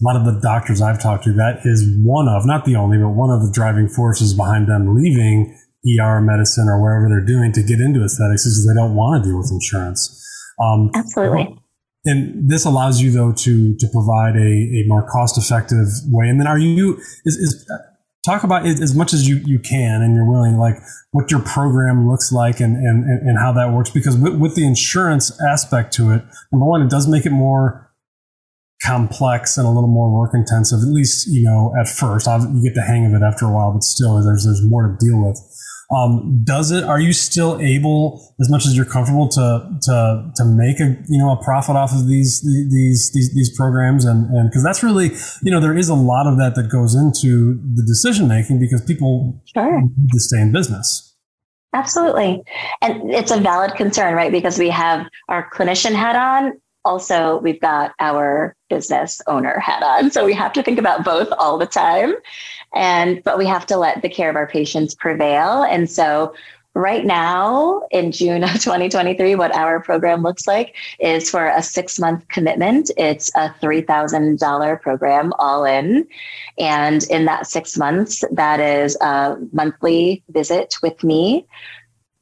[0.02, 2.98] a lot of the doctors I've talked to, that is one of, not the only,
[2.98, 7.52] but one of the driving forces behind them leaving ER medicine or wherever they're doing
[7.54, 10.20] to get into aesthetics is they don't want to deal with insurance.
[10.60, 11.60] Um, Absolutely.
[12.06, 16.28] And this allows you though to to provide a, a more cost effective way.
[16.28, 17.72] And then are you is, is
[18.26, 20.78] talk about it as much as you, you can and you're willing, like
[21.12, 23.90] what your program looks like and, and, and how that works.
[23.90, 27.83] Because with, with the insurance aspect to it, number one, it does make it more
[28.86, 32.28] complex and a little more work intensive, at least, you know, at first.
[32.28, 35.06] You get the hang of it after a while, but still there's, there's more to
[35.06, 35.40] deal with.
[35.92, 40.46] Um, does it, are you still able, as much as you're comfortable to, to, to
[40.46, 44.04] make a, you know, a profit off of these, these, these, these programs?
[44.06, 45.12] And, and cause that's really,
[45.44, 48.82] you know, there is a lot of that that goes into the decision making because
[48.82, 49.82] people sure.
[49.82, 51.16] need to stay in business.
[51.74, 52.42] Absolutely.
[52.82, 54.32] And it's a valid concern, right?
[54.32, 56.54] Because we have our clinician hat on
[56.86, 60.10] also we've got our business owner hat on.
[60.10, 62.16] So we have to think about both all the time.
[62.74, 65.62] And but we have to let the care of our patients prevail.
[65.62, 66.34] And so
[66.76, 72.00] right now in june of 2023 what our program looks like is for a six
[72.00, 72.90] month commitment.
[72.98, 76.08] It's a $3000 program all in.
[76.58, 81.46] And in that six months that is a monthly visit with me.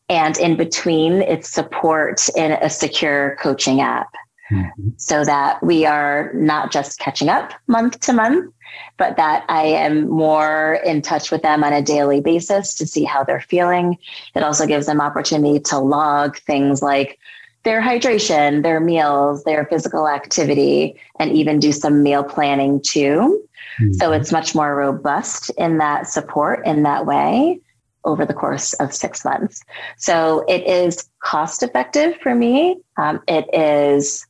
[0.10, 4.10] And in between it's support in a secure coaching app
[4.52, 4.90] mm-hmm.
[4.98, 8.54] so that we are not just catching up month to month,
[8.98, 13.04] but that I am more in touch with them on a daily basis to see
[13.04, 13.98] how they're feeling.
[14.36, 17.20] It also gives them opportunity to log things like
[17.64, 23.48] their hydration, their meals, their physical activity, and even do some meal planning too.
[23.80, 23.94] Mm-hmm.
[23.94, 27.60] So it's much more robust in that support in that way
[28.04, 29.62] over the course of six months.
[29.98, 32.78] So it is cost effective for me.
[32.98, 34.26] Um, it is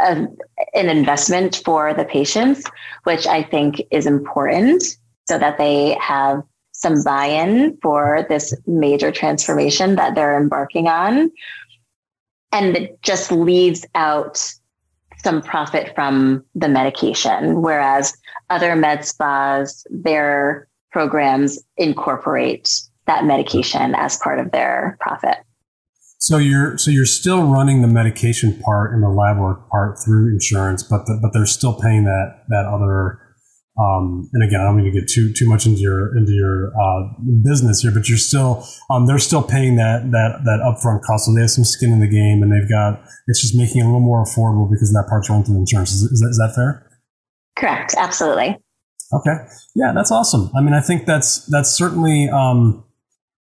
[0.00, 0.26] a,
[0.74, 2.64] an investment for the patients,
[3.04, 4.82] which I think is important.
[5.26, 6.42] so that they have
[6.72, 11.30] some buy in for this major transformation that they're embarking on.
[12.52, 14.52] And it just leaves out
[15.22, 18.14] some profit from the medication, whereas
[18.50, 22.70] other med spas, their programs incorporate
[23.06, 25.38] that medication as part of their profit.
[26.24, 30.32] So you're so you're still running the medication part and the lab work part through
[30.32, 33.20] insurance, but the, but they're still paying that that other.
[33.76, 36.72] Um, and again, I don't mean to get too too much into your into your
[36.80, 37.12] uh,
[37.44, 41.34] business here, but you're still um, they're still paying that that that upfront cost, so
[41.34, 43.84] they have some skin in the game, and they've got it's just making it a
[43.84, 45.92] little more affordable because that part's run through insurance.
[45.92, 46.88] Is, is, that, is that fair?
[47.54, 47.96] Correct.
[47.98, 48.56] Absolutely.
[49.12, 49.36] Okay.
[49.74, 50.50] Yeah, that's awesome.
[50.56, 52.82] I mean, I think that's that's certainly um,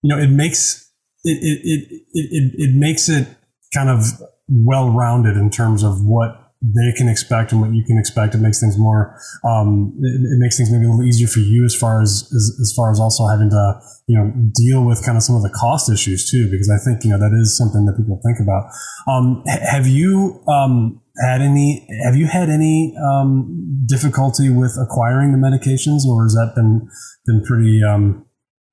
[0.04, 0.90] you know it makes
[1.24, 3.28] it, it, it, it, makes it
[3.74, 4.04] kind of
[4.48, 8.36] well rounded in terms of what they can expect and what you can expect.
[8.36, 11.66] It makes things more, um, it, it, makes things maybe a little easier for you
[11.66, 15.18] as far as, as, as far as also having to, you know, deal with kind
[15.18, 17.86] of some of the cost issues too, because I think, you know, that is something
[17.86, 18.70] that people think about.
[19.08, 25.40] Um, have you, um, had any, have you had any, um, difficulty with acquiring the
[25.40, 26.88] medications or has that been,
[27.26, 28.26] been pretty, um,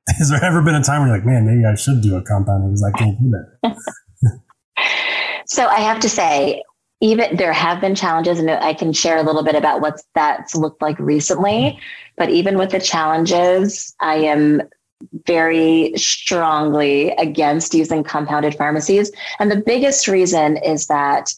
[0.18, 2.22] has there ever been a time where you're like, man, maybe I should do a
[2.22, 4.40] compounding because I can't do that?
[5.46, 6.62] so I have to say,
[7.00, 10.54] even there have been challenges, and I can share a little bit about what that's
[10.54, 11.78] looked like recently.
[12.16, 14.62] But even with the challenges, I am
[15.26, 19.12] very strongly against using compounded pharmacies.
[19.38, 21.32] And the biggest reason is that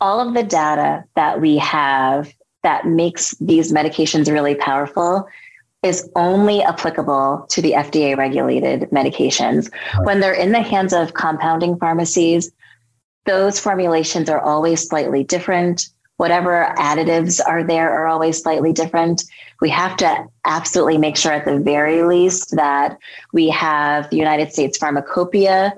[0.00, 5.28] all of the data that we have that makes these medications really powerful
[5.86, 9.70] is only applicable to the FDA regulated medications.
[10.04, 12.50] When they're in the hands of compounding pharmacies,
[13.24, 15.88] those formulations are always slightly different.
[16.16, 19.24] Whatever additives are there are always slightly different.
[19.60, 22.98] We have to absolutely make sure, at the very least, that
[23.32, 25.74] we have the United States Pharmacopoeia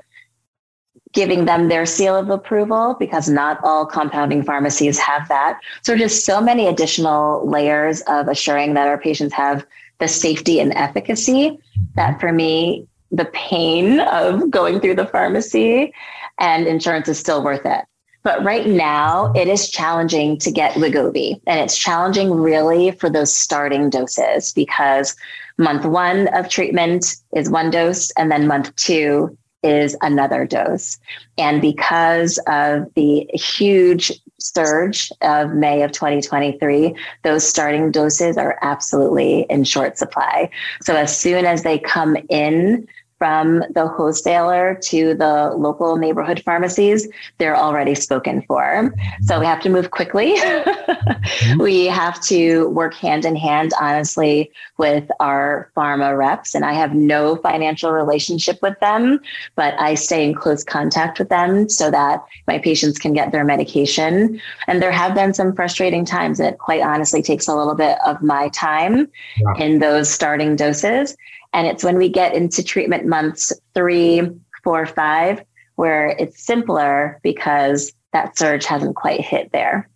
[1.13, 5.59] giving them their seal of approval because not all compounding pharmacies have that.
[5.83, 9.67] So, just so many additional layers of assuring that our patients have
[9.99, 11.59] the safety and efficacy
[11.95, 15.93] that for me, the pain of going through the pharmacy
[16.39, 17.85] and insurance is still worth it.
[18.23, 23.35] But right now, it is challenging to get Wegovy, and it's challenging really for those
[23.35, 25.17] starting doses because
[25.57, 30.99] month one of treatment is one dose, and then month two is another dose.
[31.39, 39.47] And because of the huge surge of May of 2023, those starting doses are absolutely
[39.51, 40.51] in short supply.
[40.83, 42.89] So as soon as they come in
[43.19, 47.09] from the wholesaler to the local neighborhood pharmacies,
[47.39, 48.95] they're already spoken for.
[49.23, 50.35] So we have to move quickly.
[51.59, 56.55] We have to work hand in hand, honestly, with our pharma reps.
[56.55, 59.21] And I have no financial relationship with them,
[59.55, 63.45] but I stay in close contact with them so that my patients can get their
[63.45, 64.41] medication.
[64.67, 66.41] And there have been some frustrating times.
[66.41, 69.65] And it quite honestly takes a little bit of my time yeah.
[69.65, 71.17] in those starting doses.
[71.53, 74.23] And it's when we get into treatment months three,
[74.65, 75.43] four, five,
[75.77, 79.89] where it's simpler because that surge hasn't quite hit there.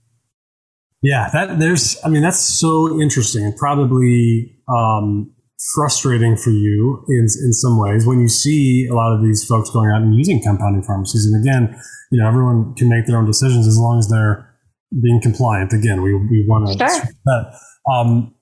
[1.03, 5.33] Yeah, that there's, I mean, that's so interesting and probably um,
[5.75, 9.71] frustrating for you in, in some ways when you see a lot of these folks
[9.71, 11.27] going out and using compounding pharmacies.
[11.27, 11.77] And again,
[12.13, 14.49] you know, everyone can make their own decisions as long as they're
[15.03, 15.73] being compliant.
[15.73, 17.03] Again, we, we want to sure.
[17.25, 17.55] that.
[17.93, 18.35] Um,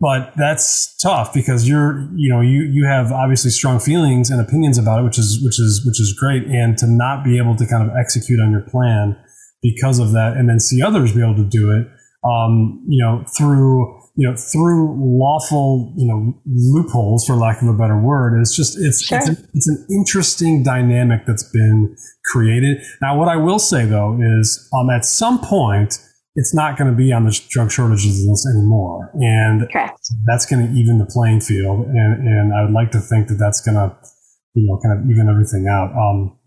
[0.00, 4.78] but that's tough because you're you know you you have obviously strong feelings and opinions
[4.78, 7.66] about it which is which is which is great and to not be able to
[7.66, 9.16] kind of execute on your plan
[9.62, 11.86] because of that and then see others be able to do it
[12.24, 17.72] um, you know through you know through lawful you know loopholes for lack of a
[17.72, 19.18] better word it's just it's sure.
[19.18, 21.94] it's, a, it's an interesting dynamic that's been
[22.24, 25.98] created now what i will say though is um, at some point
[26.36, 29.10] it's not going to be on the drug shortages list anymore.
[29.14, 30.00] And Correct.
[30.24, 31.86] that's going to even the playing field.
[31.86, 33.96] And, and I would like to think that that's going to,
[34.54, 35.92] you know, kind of even everything out.
[35.92, 36.38] Um,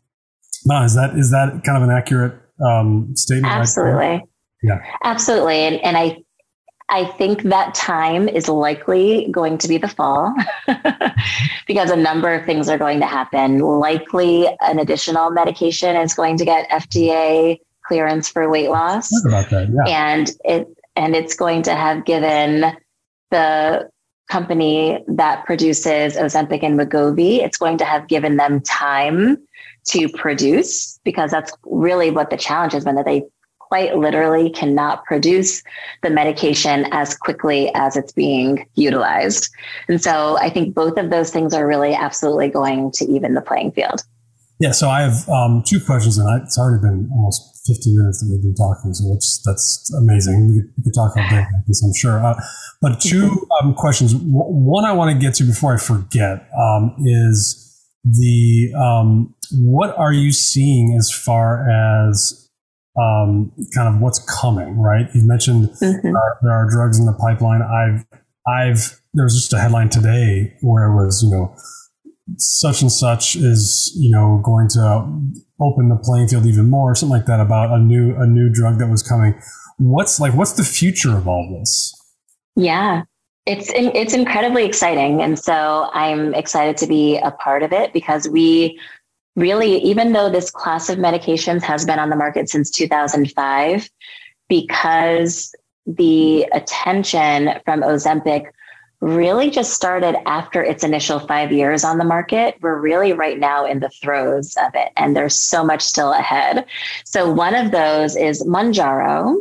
[0.65, 2.33] no, is that, is that kind of an accurate,
[2.65, 3.53] um, statement?
[3.53, 4.23] Absolutely.
[4.61, 4.79] yeah.
[5.03, 5.57] Absolutely.
[5.57, 6.23] And, and I,
[6.89, 10.33] I think that time is likely going to be the fall
[11.67, 13.59] because a number of things are going to happen.
[13.59, 19.09] Likely an additional medication is going to get FDA clearance for weight loss.
[19.25, 20.13] About that, yeah.
[20.13, 22.75] And it and it's going to have given
[23.31, 23.89] the
[24.29, 29.37] company that produces Ozempic and Wegovy, it's going to have given them time
[29.85, 33.23] to produce because that's really what the challenge has been that they
[33.59, 35.63] quite literally cannot produce
[36.03, 39.49] the medication as quickly as it's being utilized.
[39.87, 43.41] And so I think both of those things are really absolutely going to even the
[43.41, 44.03] playing field.
[44.63, 48.29] Yeah, so I have um, two questions, and it's already been almost 15 minutes that
[48.31, 50.47] we've been talking, so which that's amazing.
[50.47, 52.25] We could, we could talk all day about this, I'm sure.
[52.25, 52.41] Uh,
[52.79, 54.15] but two um, questions.
[54.15, 60.13] One I want to get to before I forget um, is the um, what are
[60.13, 62.49] you seeing as far as
[62.97, 64.79] um, kind of what's coming?
[64.79, 66.07] Right, you mentioned mm-hmm.
[66.07, 67.63] there, are, there are drugs in the pipeline.
[67.63, 68.05] I've
[68.47, 71.53] I've there was just a headline today where it was you know
[72.37, 74.81] such and such is you know going to
[75.59, 78.49] open the playing field even more, or something like that about a new a new
[78.49, 79.39] drug that was coming.
[79.77, 81.93] What's like what's the future of all this?
[82.55, 83.03] Yeah,
[83.45, 88.27] it's it's incredibly exciting, and so I'm excited to be a part of it because
[88.29, 88.79] we
[89.35, 93.89] really, even though this class of medications has been on the market since 2005,
[94.47, 95.53] because
[95.85, 98.45] the attention from Ozempic
[99.03, 102.55] really just started after its initial five years on the market.
[102.61, 106.65] We're really right now in the throes of it, and there's so much still ahead.
[107.03, 109.35] So, one of those is Mounjaro,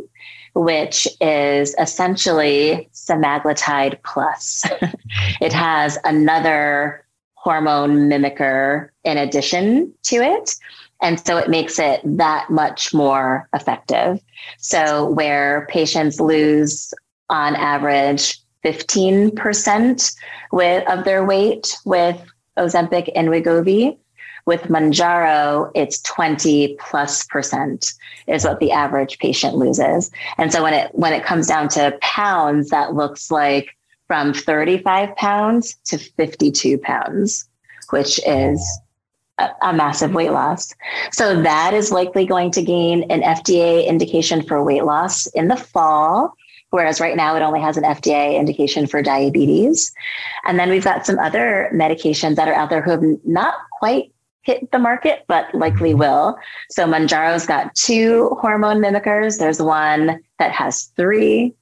[0.53, 4.65] which is essentially semaglutide plus.
[5.41, 7.05] it has another
[7.35, 10.55] hormone mimicker in addition to it.
[11.01, 14.19] And so it makes it that much more effective.
[14.57, 16.93] So, where patients lose
[17.29, 20.15] on average 15%
[20.51, 22.19] with, of their weight with
[22.57, 23.97] Ozempic and Wegovy,
[24.45, 27.93] with Mounjaro, it's 20 plus percent
[28.27, 30.11] is what the average patient loses.
[30.37, 33.69] And so when it when it comes down to pounds, that looks like
[34.07, 37.47] from 35 pounds to 52 pounds,
[37.91, 38.61] which is
[39.37, 40.73] a, a massive weight loss.
[41.11, 45.55] So that is likely going to gain an FDA indication for weight loss in the
[45.55, 46.33] fall
[46.73, 49.93] whereas right now it only has an FDA indication for diabetes.
[50.43, 54.11] And then we've got some other medications that are out there who have not quite
[54.41, 55.99] hit the market, but likely mm-hmm.
[55.99, 56.37] will.
[56.71, 59.37] So Mounjaro's got two hormone mimickers.
[59.37, 61.53] There's one that has three.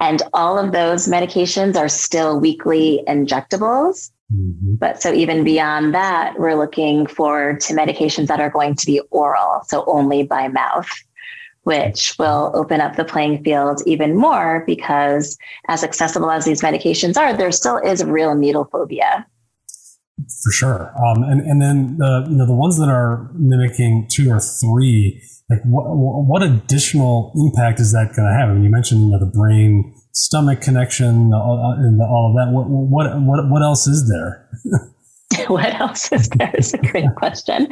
[0.00, 4.10] And all of those medications are still weekly injectables.
[4.34, 4.74] Mm-hmm.
[4.74, 9.00] But so even beyond that, we're looking forward to medications that are going to be
[9.10, 10.90] oral, so only by mouth,
[11.64, 15.38] which will open up the playing field even more because
[15.68, 19.26] as accessible as these medications are, there still is real needle phobia.
[20.44, 20.92] For sure.
[21.04, 25.22] Um, and, and then the, you know, the ones that are mimicking two or three,
[25.48, 28.50] like what, what additional impact is that going to have?
[28.50, 32.52] I mean, you mentioned you know, the brain stomach connection uh, and all of that.
[32.52, 34.48] What, what, what, what else is there?
[35.48, 37.68] what else is there is a great question.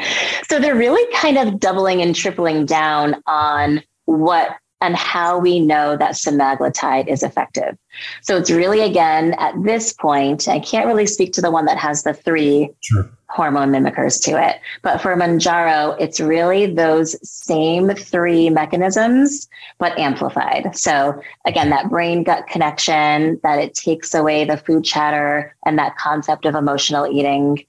[0.49, 5.97] So they're really kind of doubling and tripling down on what and how we know
[5.97, 7.77] that semaglutide is effective.
[8.23, 11.77] So it's really, again, at this point, I can't really speak to the one that
[11.77, 14.61] has the three sure hormone mimickers to it.
[14.83, 20.77] But for Mounjaro, it's really those same three mechanisms, but amplified.
[20.77, 25.97] So again, that brain gut connection, that it takes away the food chatter and that
[25.97, 27.65] concept of emotional eating,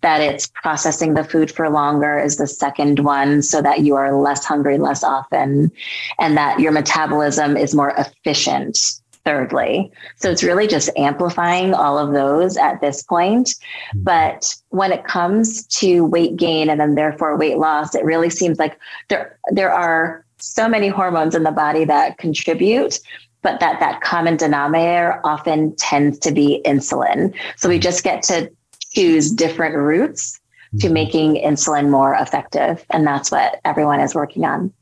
[0.00, 4.16] that it's processing the food for longer is the second one so that you are
[4.16, 5.70] less hungry less often
[6.18, 9.92] and that your metabolism is more efficient thirdly.
[10.16, 13.48] So it's really just amplifying all of those at this point.
[13.48, 14.02] Mm-hmm.
[14.02, 18.58] But when it comes to weight gain and then therefore weight loss, it really seems
[18.58, 22.98] like there there are so many hormones in the body that contribute
[23.42, 27.34] but that that common denominator often tends to be insulin.
[27.56, 28.50] So we just get to
[28.92, 30.40] choose different routes
[30.78, 30.94] to mm-hmm.
[30.94, 32.84] making insulin more effective.
[32.90, 34.72] And that's what everyone is working on.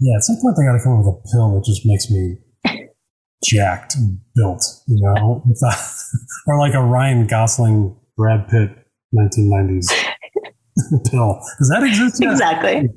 [0.00, 2.10] Yeah, at some point they got to come up with a pill that just makes
[2.10, 2.36] me
[3.44, 5.44] jacked and built, you know,
[6.46, 8.70] or like a Ryan Gosling, Brad Pitt,
[9.14, 9.90] 1990s
[11.10, 11.40] pill.
[11.58, 12.20] Does that exist?
[12.20, 12.32] Yet?
[12.32, 12.88] Exactly.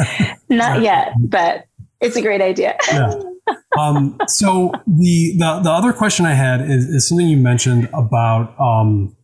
[0.48, 1.64] Not yet, but
[2.00, 2.76] it's a great idea.
[2.88, 3.14] yeah.
[3.78, 8.58] Um, so the, the the other question I had is, is something you mentioned about
[8.58, 9.16] um,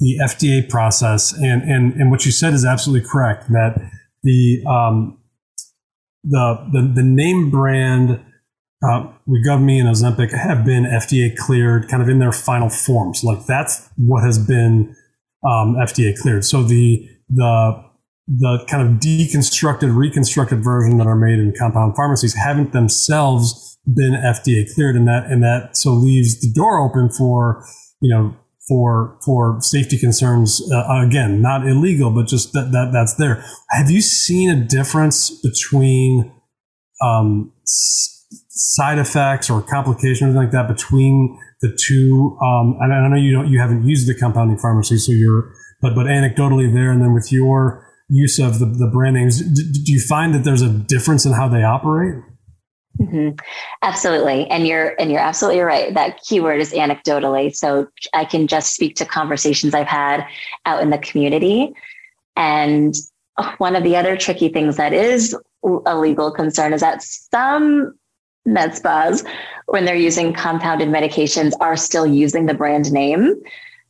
[0.00, 3.48] the FDA process, and, and and what you said is absolutely correct.
[3.50, 3.80] That
[4.22, 5.18] the um,
[6.24, 8.20] the, the the name brand
[8.84, 13.24] uh, and Ozempic have been FDA cleared kind of in their final forms.
[13.24, 14.94] Like that's what has been
[15.44, 16.44] um, FDA cleared.
[16.44, 17.84] So the, the,
[18.26, 24.12] the kind of deconstructed, reconstructed version that are made in compound pharmacies haven't themselves been
[24.12, 24.96] FDA cleared.
[24.96, 27.64] And that, and that so leaves the door open for,
[28.00, 33.14] you know, for for safety concerns uh, again not illegal but just that, that that's
[33.16, 36.32] there have you seen a difference between
[37.02, 37.52] um,
[38.54, 42.38] side effects or complications like that between the two?
[42.42, 45.94] Um, and I know you don't, you haven't used the compounding pharmacy, so you're, but
[45.94, 49.92] but anecdotally there, and then with your use of the, the brand names, d- do
[49.92, 52.22] you find that there's a difference in how they operate?
[53.00, 53.30] Mm-hmm.
[53.82, 55.92] Absolutely, and you're and you're absolutely right.
[55.94, 57.54] That keyword is anecdotally.
[57.54, 60.24] So I can just speak to conversations I've had
[60.64, 61.74] out in the community,
[62.36, 62.94] and
[63.58, 65.36] one of the other tricky things that is
[65.86, 67.94] a legal concern is that some
[68.44, 69.24] med spas,
[69.66, 73.34] when they're using compounded medications, are still using the brand name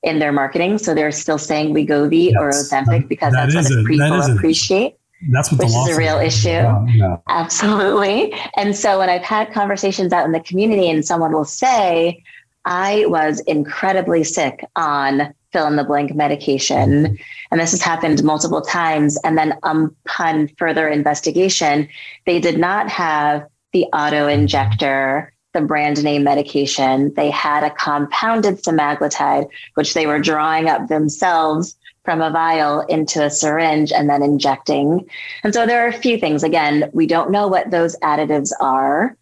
[0.02, 0.78] in their marketing.
[0.78, 2.34] So they're still saying Wegovy yes.
[2.38, 4.96] or Ozempic because that that's what a, people appreciate.
[5.30, 6.48] That's what which is a real issue.
[6.48, 7.16] Yeah, yeah.
[7.28, 8.34] Absolutely.
[8.56, 12.22] And so when I've had conversations out in the community and someone will say,
[12.66, 17.16] I was incredibly sick on fill in the blank medication.
[17.50, 19.18] And this has happened multiple times.
[19.22, 21.88] And then upon further investigation,
[22.26, 27.12] they did not have the auto injector, the brand name medication.
[27.14, 33.24] They had a compounded semaglutide, which they were drawing up themselves from a vial into
[33.24, 35.06] a syringe and then injecting.
[35.42, 36.42] And so there are a few things.
[36.42, 39.16] Again, we don't know what those additives are.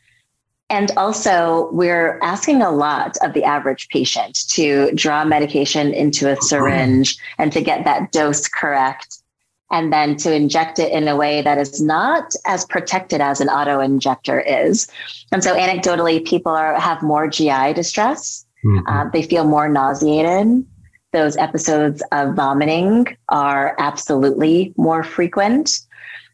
[0.68, 6.36] And also, we're asking a lot of the average patient to draw medication into a
[6.40, 9.21] syringe and to get that dose correct,
[9.72, 13.48] and then to inject it in a way that is not as protected as an
[13.48, 14.86] auto injector is.
[15.32, 18.44] And so, anecdotally, people are, have more GI distress.
[18.64, 18.86] Mm-hmm.
[18.86, 20.64] Uh, they feel more nauseated.
[21.12, 25.80] Those episodes of vomiting are absolutely more frequent.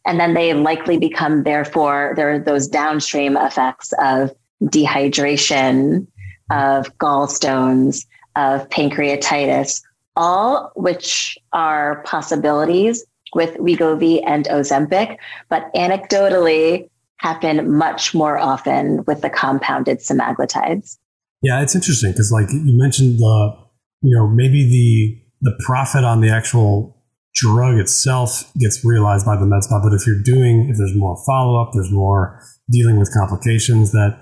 [0.04, 4.32] And then they likely become, therefore, there are those downstream effects of
[4.64, 6.06] dehydration,
[6.50, 9.82] of gallstones, of pancreatitis,
[10.16, 13.04] all which are possibilities
[13.34, 15.16] with Wegovy and Ozempic,
[15.48, 20.96] but anecdotally happen much more often with the compounded semaglutides.
[21.42, 23.56] Yeah, it's interesting because, like you mentioned, the
[24.02, 26.96] you know maybe the the profit on the actual
[27.34, 29.80] drug itself gets realized by the med spa.
[29.82, 33.92] But if you're doing, if there's more follow up, there's more dealing with complications.
[33.92, 34.18] That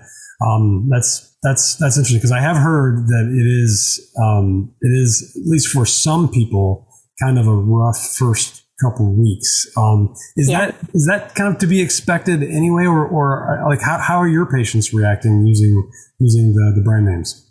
[0.46, 5.34] um, that's that's that's interesting because I have heard that it is um, it is
[5.36, 6.86] at least for some people
[7.22, 9.66] kind of a rough first couple weeks.
[9.76, 10.66] Um, is yeah.
[10.66, 14.28] that is that kind of to be expected anyway, or or like how, how are
[14.28, 17.42] your patients reacting using using the the brand names?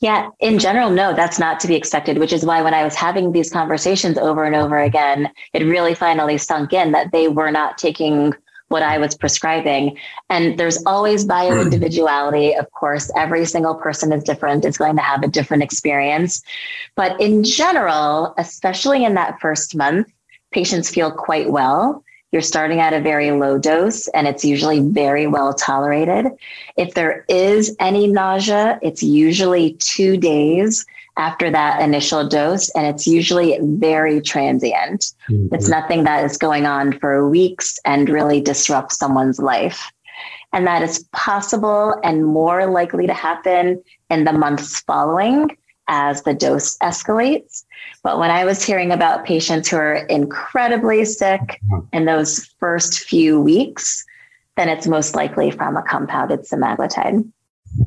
[0.00, 2.94] Yeah, in general, no, that's not to be expected, which is why when I was
[2.94, 7.50] having these conversations over and over again, it really finally sunk in that they were
[7.50, 8.32] not taking
[8.68, 9.98] what I was prescribing.
[10.30, 12.54] And there's always bio individuality.
[12.54, 16.42] Of course, every single person is different, is going to have a different experience.
[16.94, 20.06] But in general, especially in that first month,
[20.52, 22.02] patients feel quite well.
[22.30, 26.26] You're starting at a very low dose and it's usually very well tolerated.
[26.76, 30.84] If there is any nausea, it's usually two days
[31.18, 35.12] after that initial dose, and it's usually very transient.
[35.28, 35.52] Mm-hmm.
[35.54, 39.90] It's nothing that is going on for weeks and really disrupts someone's life.
[40.52, 45.56] And that is possible and more likely to happen in the months following
[45.88, 47.64] as the dose escalates.
[48.02, 51.86] But when I was hearing about patients who are incredibly sick mm-hmm.
[51.92, 54.04] in those first few weeks,
[54.56, 57.30] then it's most likely from a compounded semaglutide.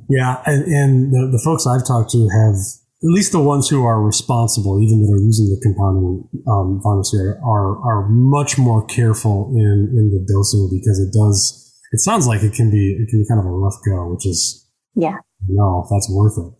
[0.09, 2.55] Yeah, and, and the, the folks I've talked to have
[3.03, 7.17] at least the ones who are responsible, even that are using the compounding um, pharmacy,
[7.43, 11.57] are are much more careful in in the dosing because it does.
[11.91, 14.27] It sounds like it can be it can be kind of a rough go, which
[14.27, 15.17] is yeah.
[15.47, 16.53] No, if that's worth it.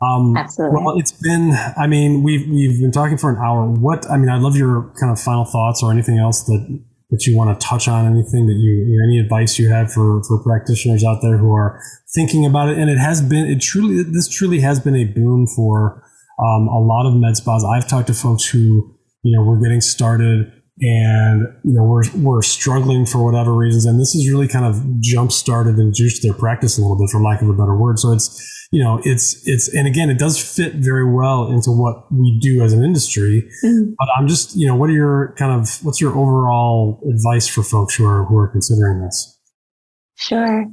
[0.00, 0.82] Um, Absolutely.
[0.82, 1.52] Well, it's been.
[1.76, 3.66] I mean, we've we've been talking for an hour.
[3.66, 7.24] What I mean, I'd love your kind of final thoughts or anything else that that
[7.26, 8.04] you want to touch on.
[8.04, 11.80] Anything that you, any advice you have for for practitioners out there who are
[12.14, 12.78] thinking about it.
[12.78, 13.46] And it has been.
[13.46, 14.02] It truly.
[14.02, 16.02] This truly has been a boom for
[16.38, 17.64] um, a lot of med spas.
[17.64, 22.42] I've talked to folks who you know were getting started and you know we're we're
[22.42, 26.34] struggling for whatever reasons and this has really kind of jump started and juiced their
[26.34, 29.46] practice a little bit for lack of a better word so it's you know, it's
[29.46, 33.48] it's and again, it does fit very well into what we do as an industry.
[33.64, 33.92] Mm-hmm.
[33.98, 37.62] But I'm just, you know, what are your kind of what's your overall advice for
[37.62, 39.38] folks who are who are considering this?
[40.18, 40.64] Sure.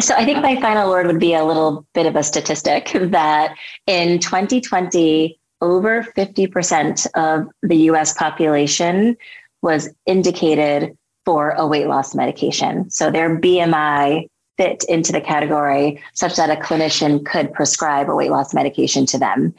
[0.00, 3.54] So I think my final word would be a little bit of a statistic that
[3.86, 9.16] in 2020, over 50% of the US population
[9.62, 12.90] was indicated for a weight loss medication.
[12.90, 18.30] So their BMI fit into the category such that a clinician could prescribe a weight
[18.30, 19.54] loss medication to them.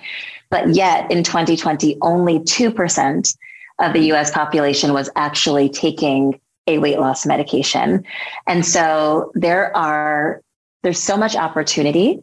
[0.49, 3.37] But yet in 2020, only 2%
[3.79, 8.03] of the US population was actually taking a weight loss medication.
[8.45, 10.41] And so there are
[10.83, 12.19] there's so much opportunity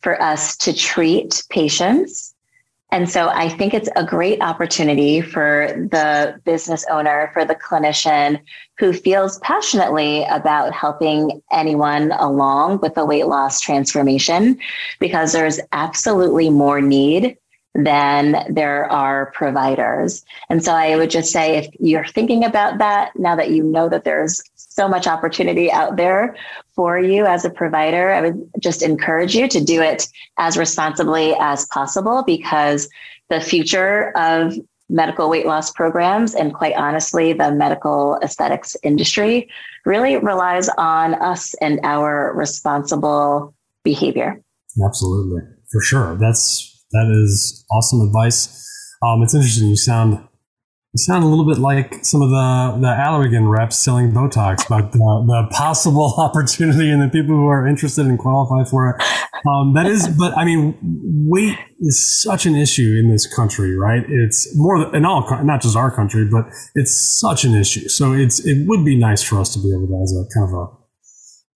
[0.00, 2.29] for us to treat patients
[2.92, 8.40] and so I think it's a great opportunity for the business owner, for the clinician
[8.78, 14.58] who feels passionately about helping anyone along with the weight loss transformation,
[14.98, 17.36] because there's absolutely more need
[17.74, 20.24] than there are providers.
[20.48, 23.88] And so I would just say if you're thinking about that, now that you know
[23.88, 26.36] that there's so much opportunity out there
[26.74, 31.34] for you as a provider, I would just encourage you to do it as responsibly
[31.38, 32.88] as possible because
[33.28, 34.54] the future of
[34.88, 39.48] medical weight loss programs and quite honestly the medical aesthetics industry
[39.84, 43.54] really relies on us and our responsible
[43.84, 44.42] behavior.
[44.84, 45.42] Absolutely.
[45.70, 46.16] For sure.
[46.16, 48.66] That's that is awesome advice
[49.02, 50.26] um, it's interesting you sound
[50.92, 54.90] you sound a little bit like some of the, the Allergan reps selling Botox about
[54.90, 59.04] the, the possible opportunity and the people who are interested and qualify for it.
[59.46, 64.02] Um, that is, but I mean, weight is such an issue in this country, right?
[64.08, 67.88] It's more in all, not just our country, but it's such an issue.
[67.88, 70.48] So it's, it would be nice for us to be able to, as a kind
[70.48, 70.79] of a,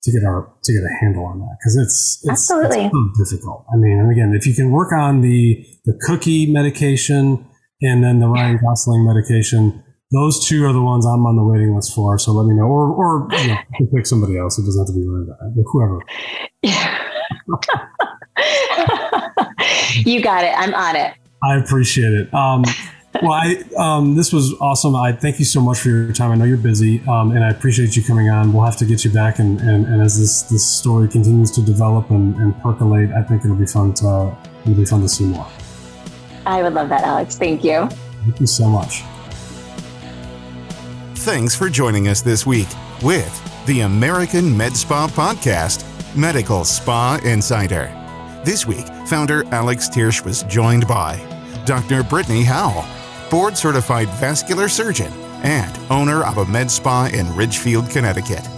[0.04, 1.56] to get our, to get a handle on that.
[1.62, 2.86] Cause it's, it's, Absolutely.
[2.86, 3.66] it's so difficult.
[3.72, 7.46] I mean, and again, if you can work on the, the cookie medication,
[7.84, 9.84] and then the Ryan Gosling medication.
[10.10, 12.18] Those two are the ones I'm on the waiting list for.
[12.18, 13.56] So let me know, or or you know,
[13.94, 14.58] pick somebody else.
[14.58, 15.36] It doesn't have to be Ryan,
[15.66, 16.00] whoever.
[20.08, 20.54] you got it.
[20.56, 21.12] I'm on it.
[21.42, 22.32] I appreciate it.
[22.32, 22.64] Um,
[23.22, 24.96] well, I um, this was awesome.
[24.96, 26.32] I thank you so much for your time.
[26.32, 28.52] I know you're busy, um, and I appreciate you coming on.
[28.52, 31.62] We'll have to get you back, and, and, and as this this story continues to
[31.62, 35.24] develop and, and percolate, I think it'll be fun to it'll be fun to see
[35.24, 35.46] more.
[36.46, 37.36] I would love that, Alex.
[37.36, 37.88] Thank you.
[38.24, 39.02] Thank you so much.
[41.14, 42.68] Thanks for joining us this week
[43.02, 45.84] with the American Med Spa Podcast,
[46.16, 47.90] Medical Spa Insider.
[48.44, 51.16] This week, founder Alex Thiersch was joined by
[51.64, 52.02] Dr.
[52.02, 52.84] Brittny Howell,
[53.34, 55.12] board certified vascular surgeon
[55.42, 58.48] and owner of a med spa in Ridgefield, Connecticut.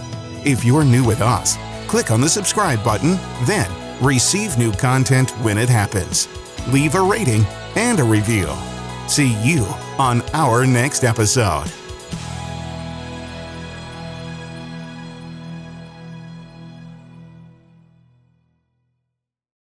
[0.45, 1.57] If you're new with us,
[1.87, 3.71] click on the subscribe button, then
[4.05, 6.27] receive new content when it happens.
[6.67, 7.43] Leave a rating
[7.75, 8.47] and a review.
[9.07, 9.65] See you
[9.97, 11.71] on our next episode.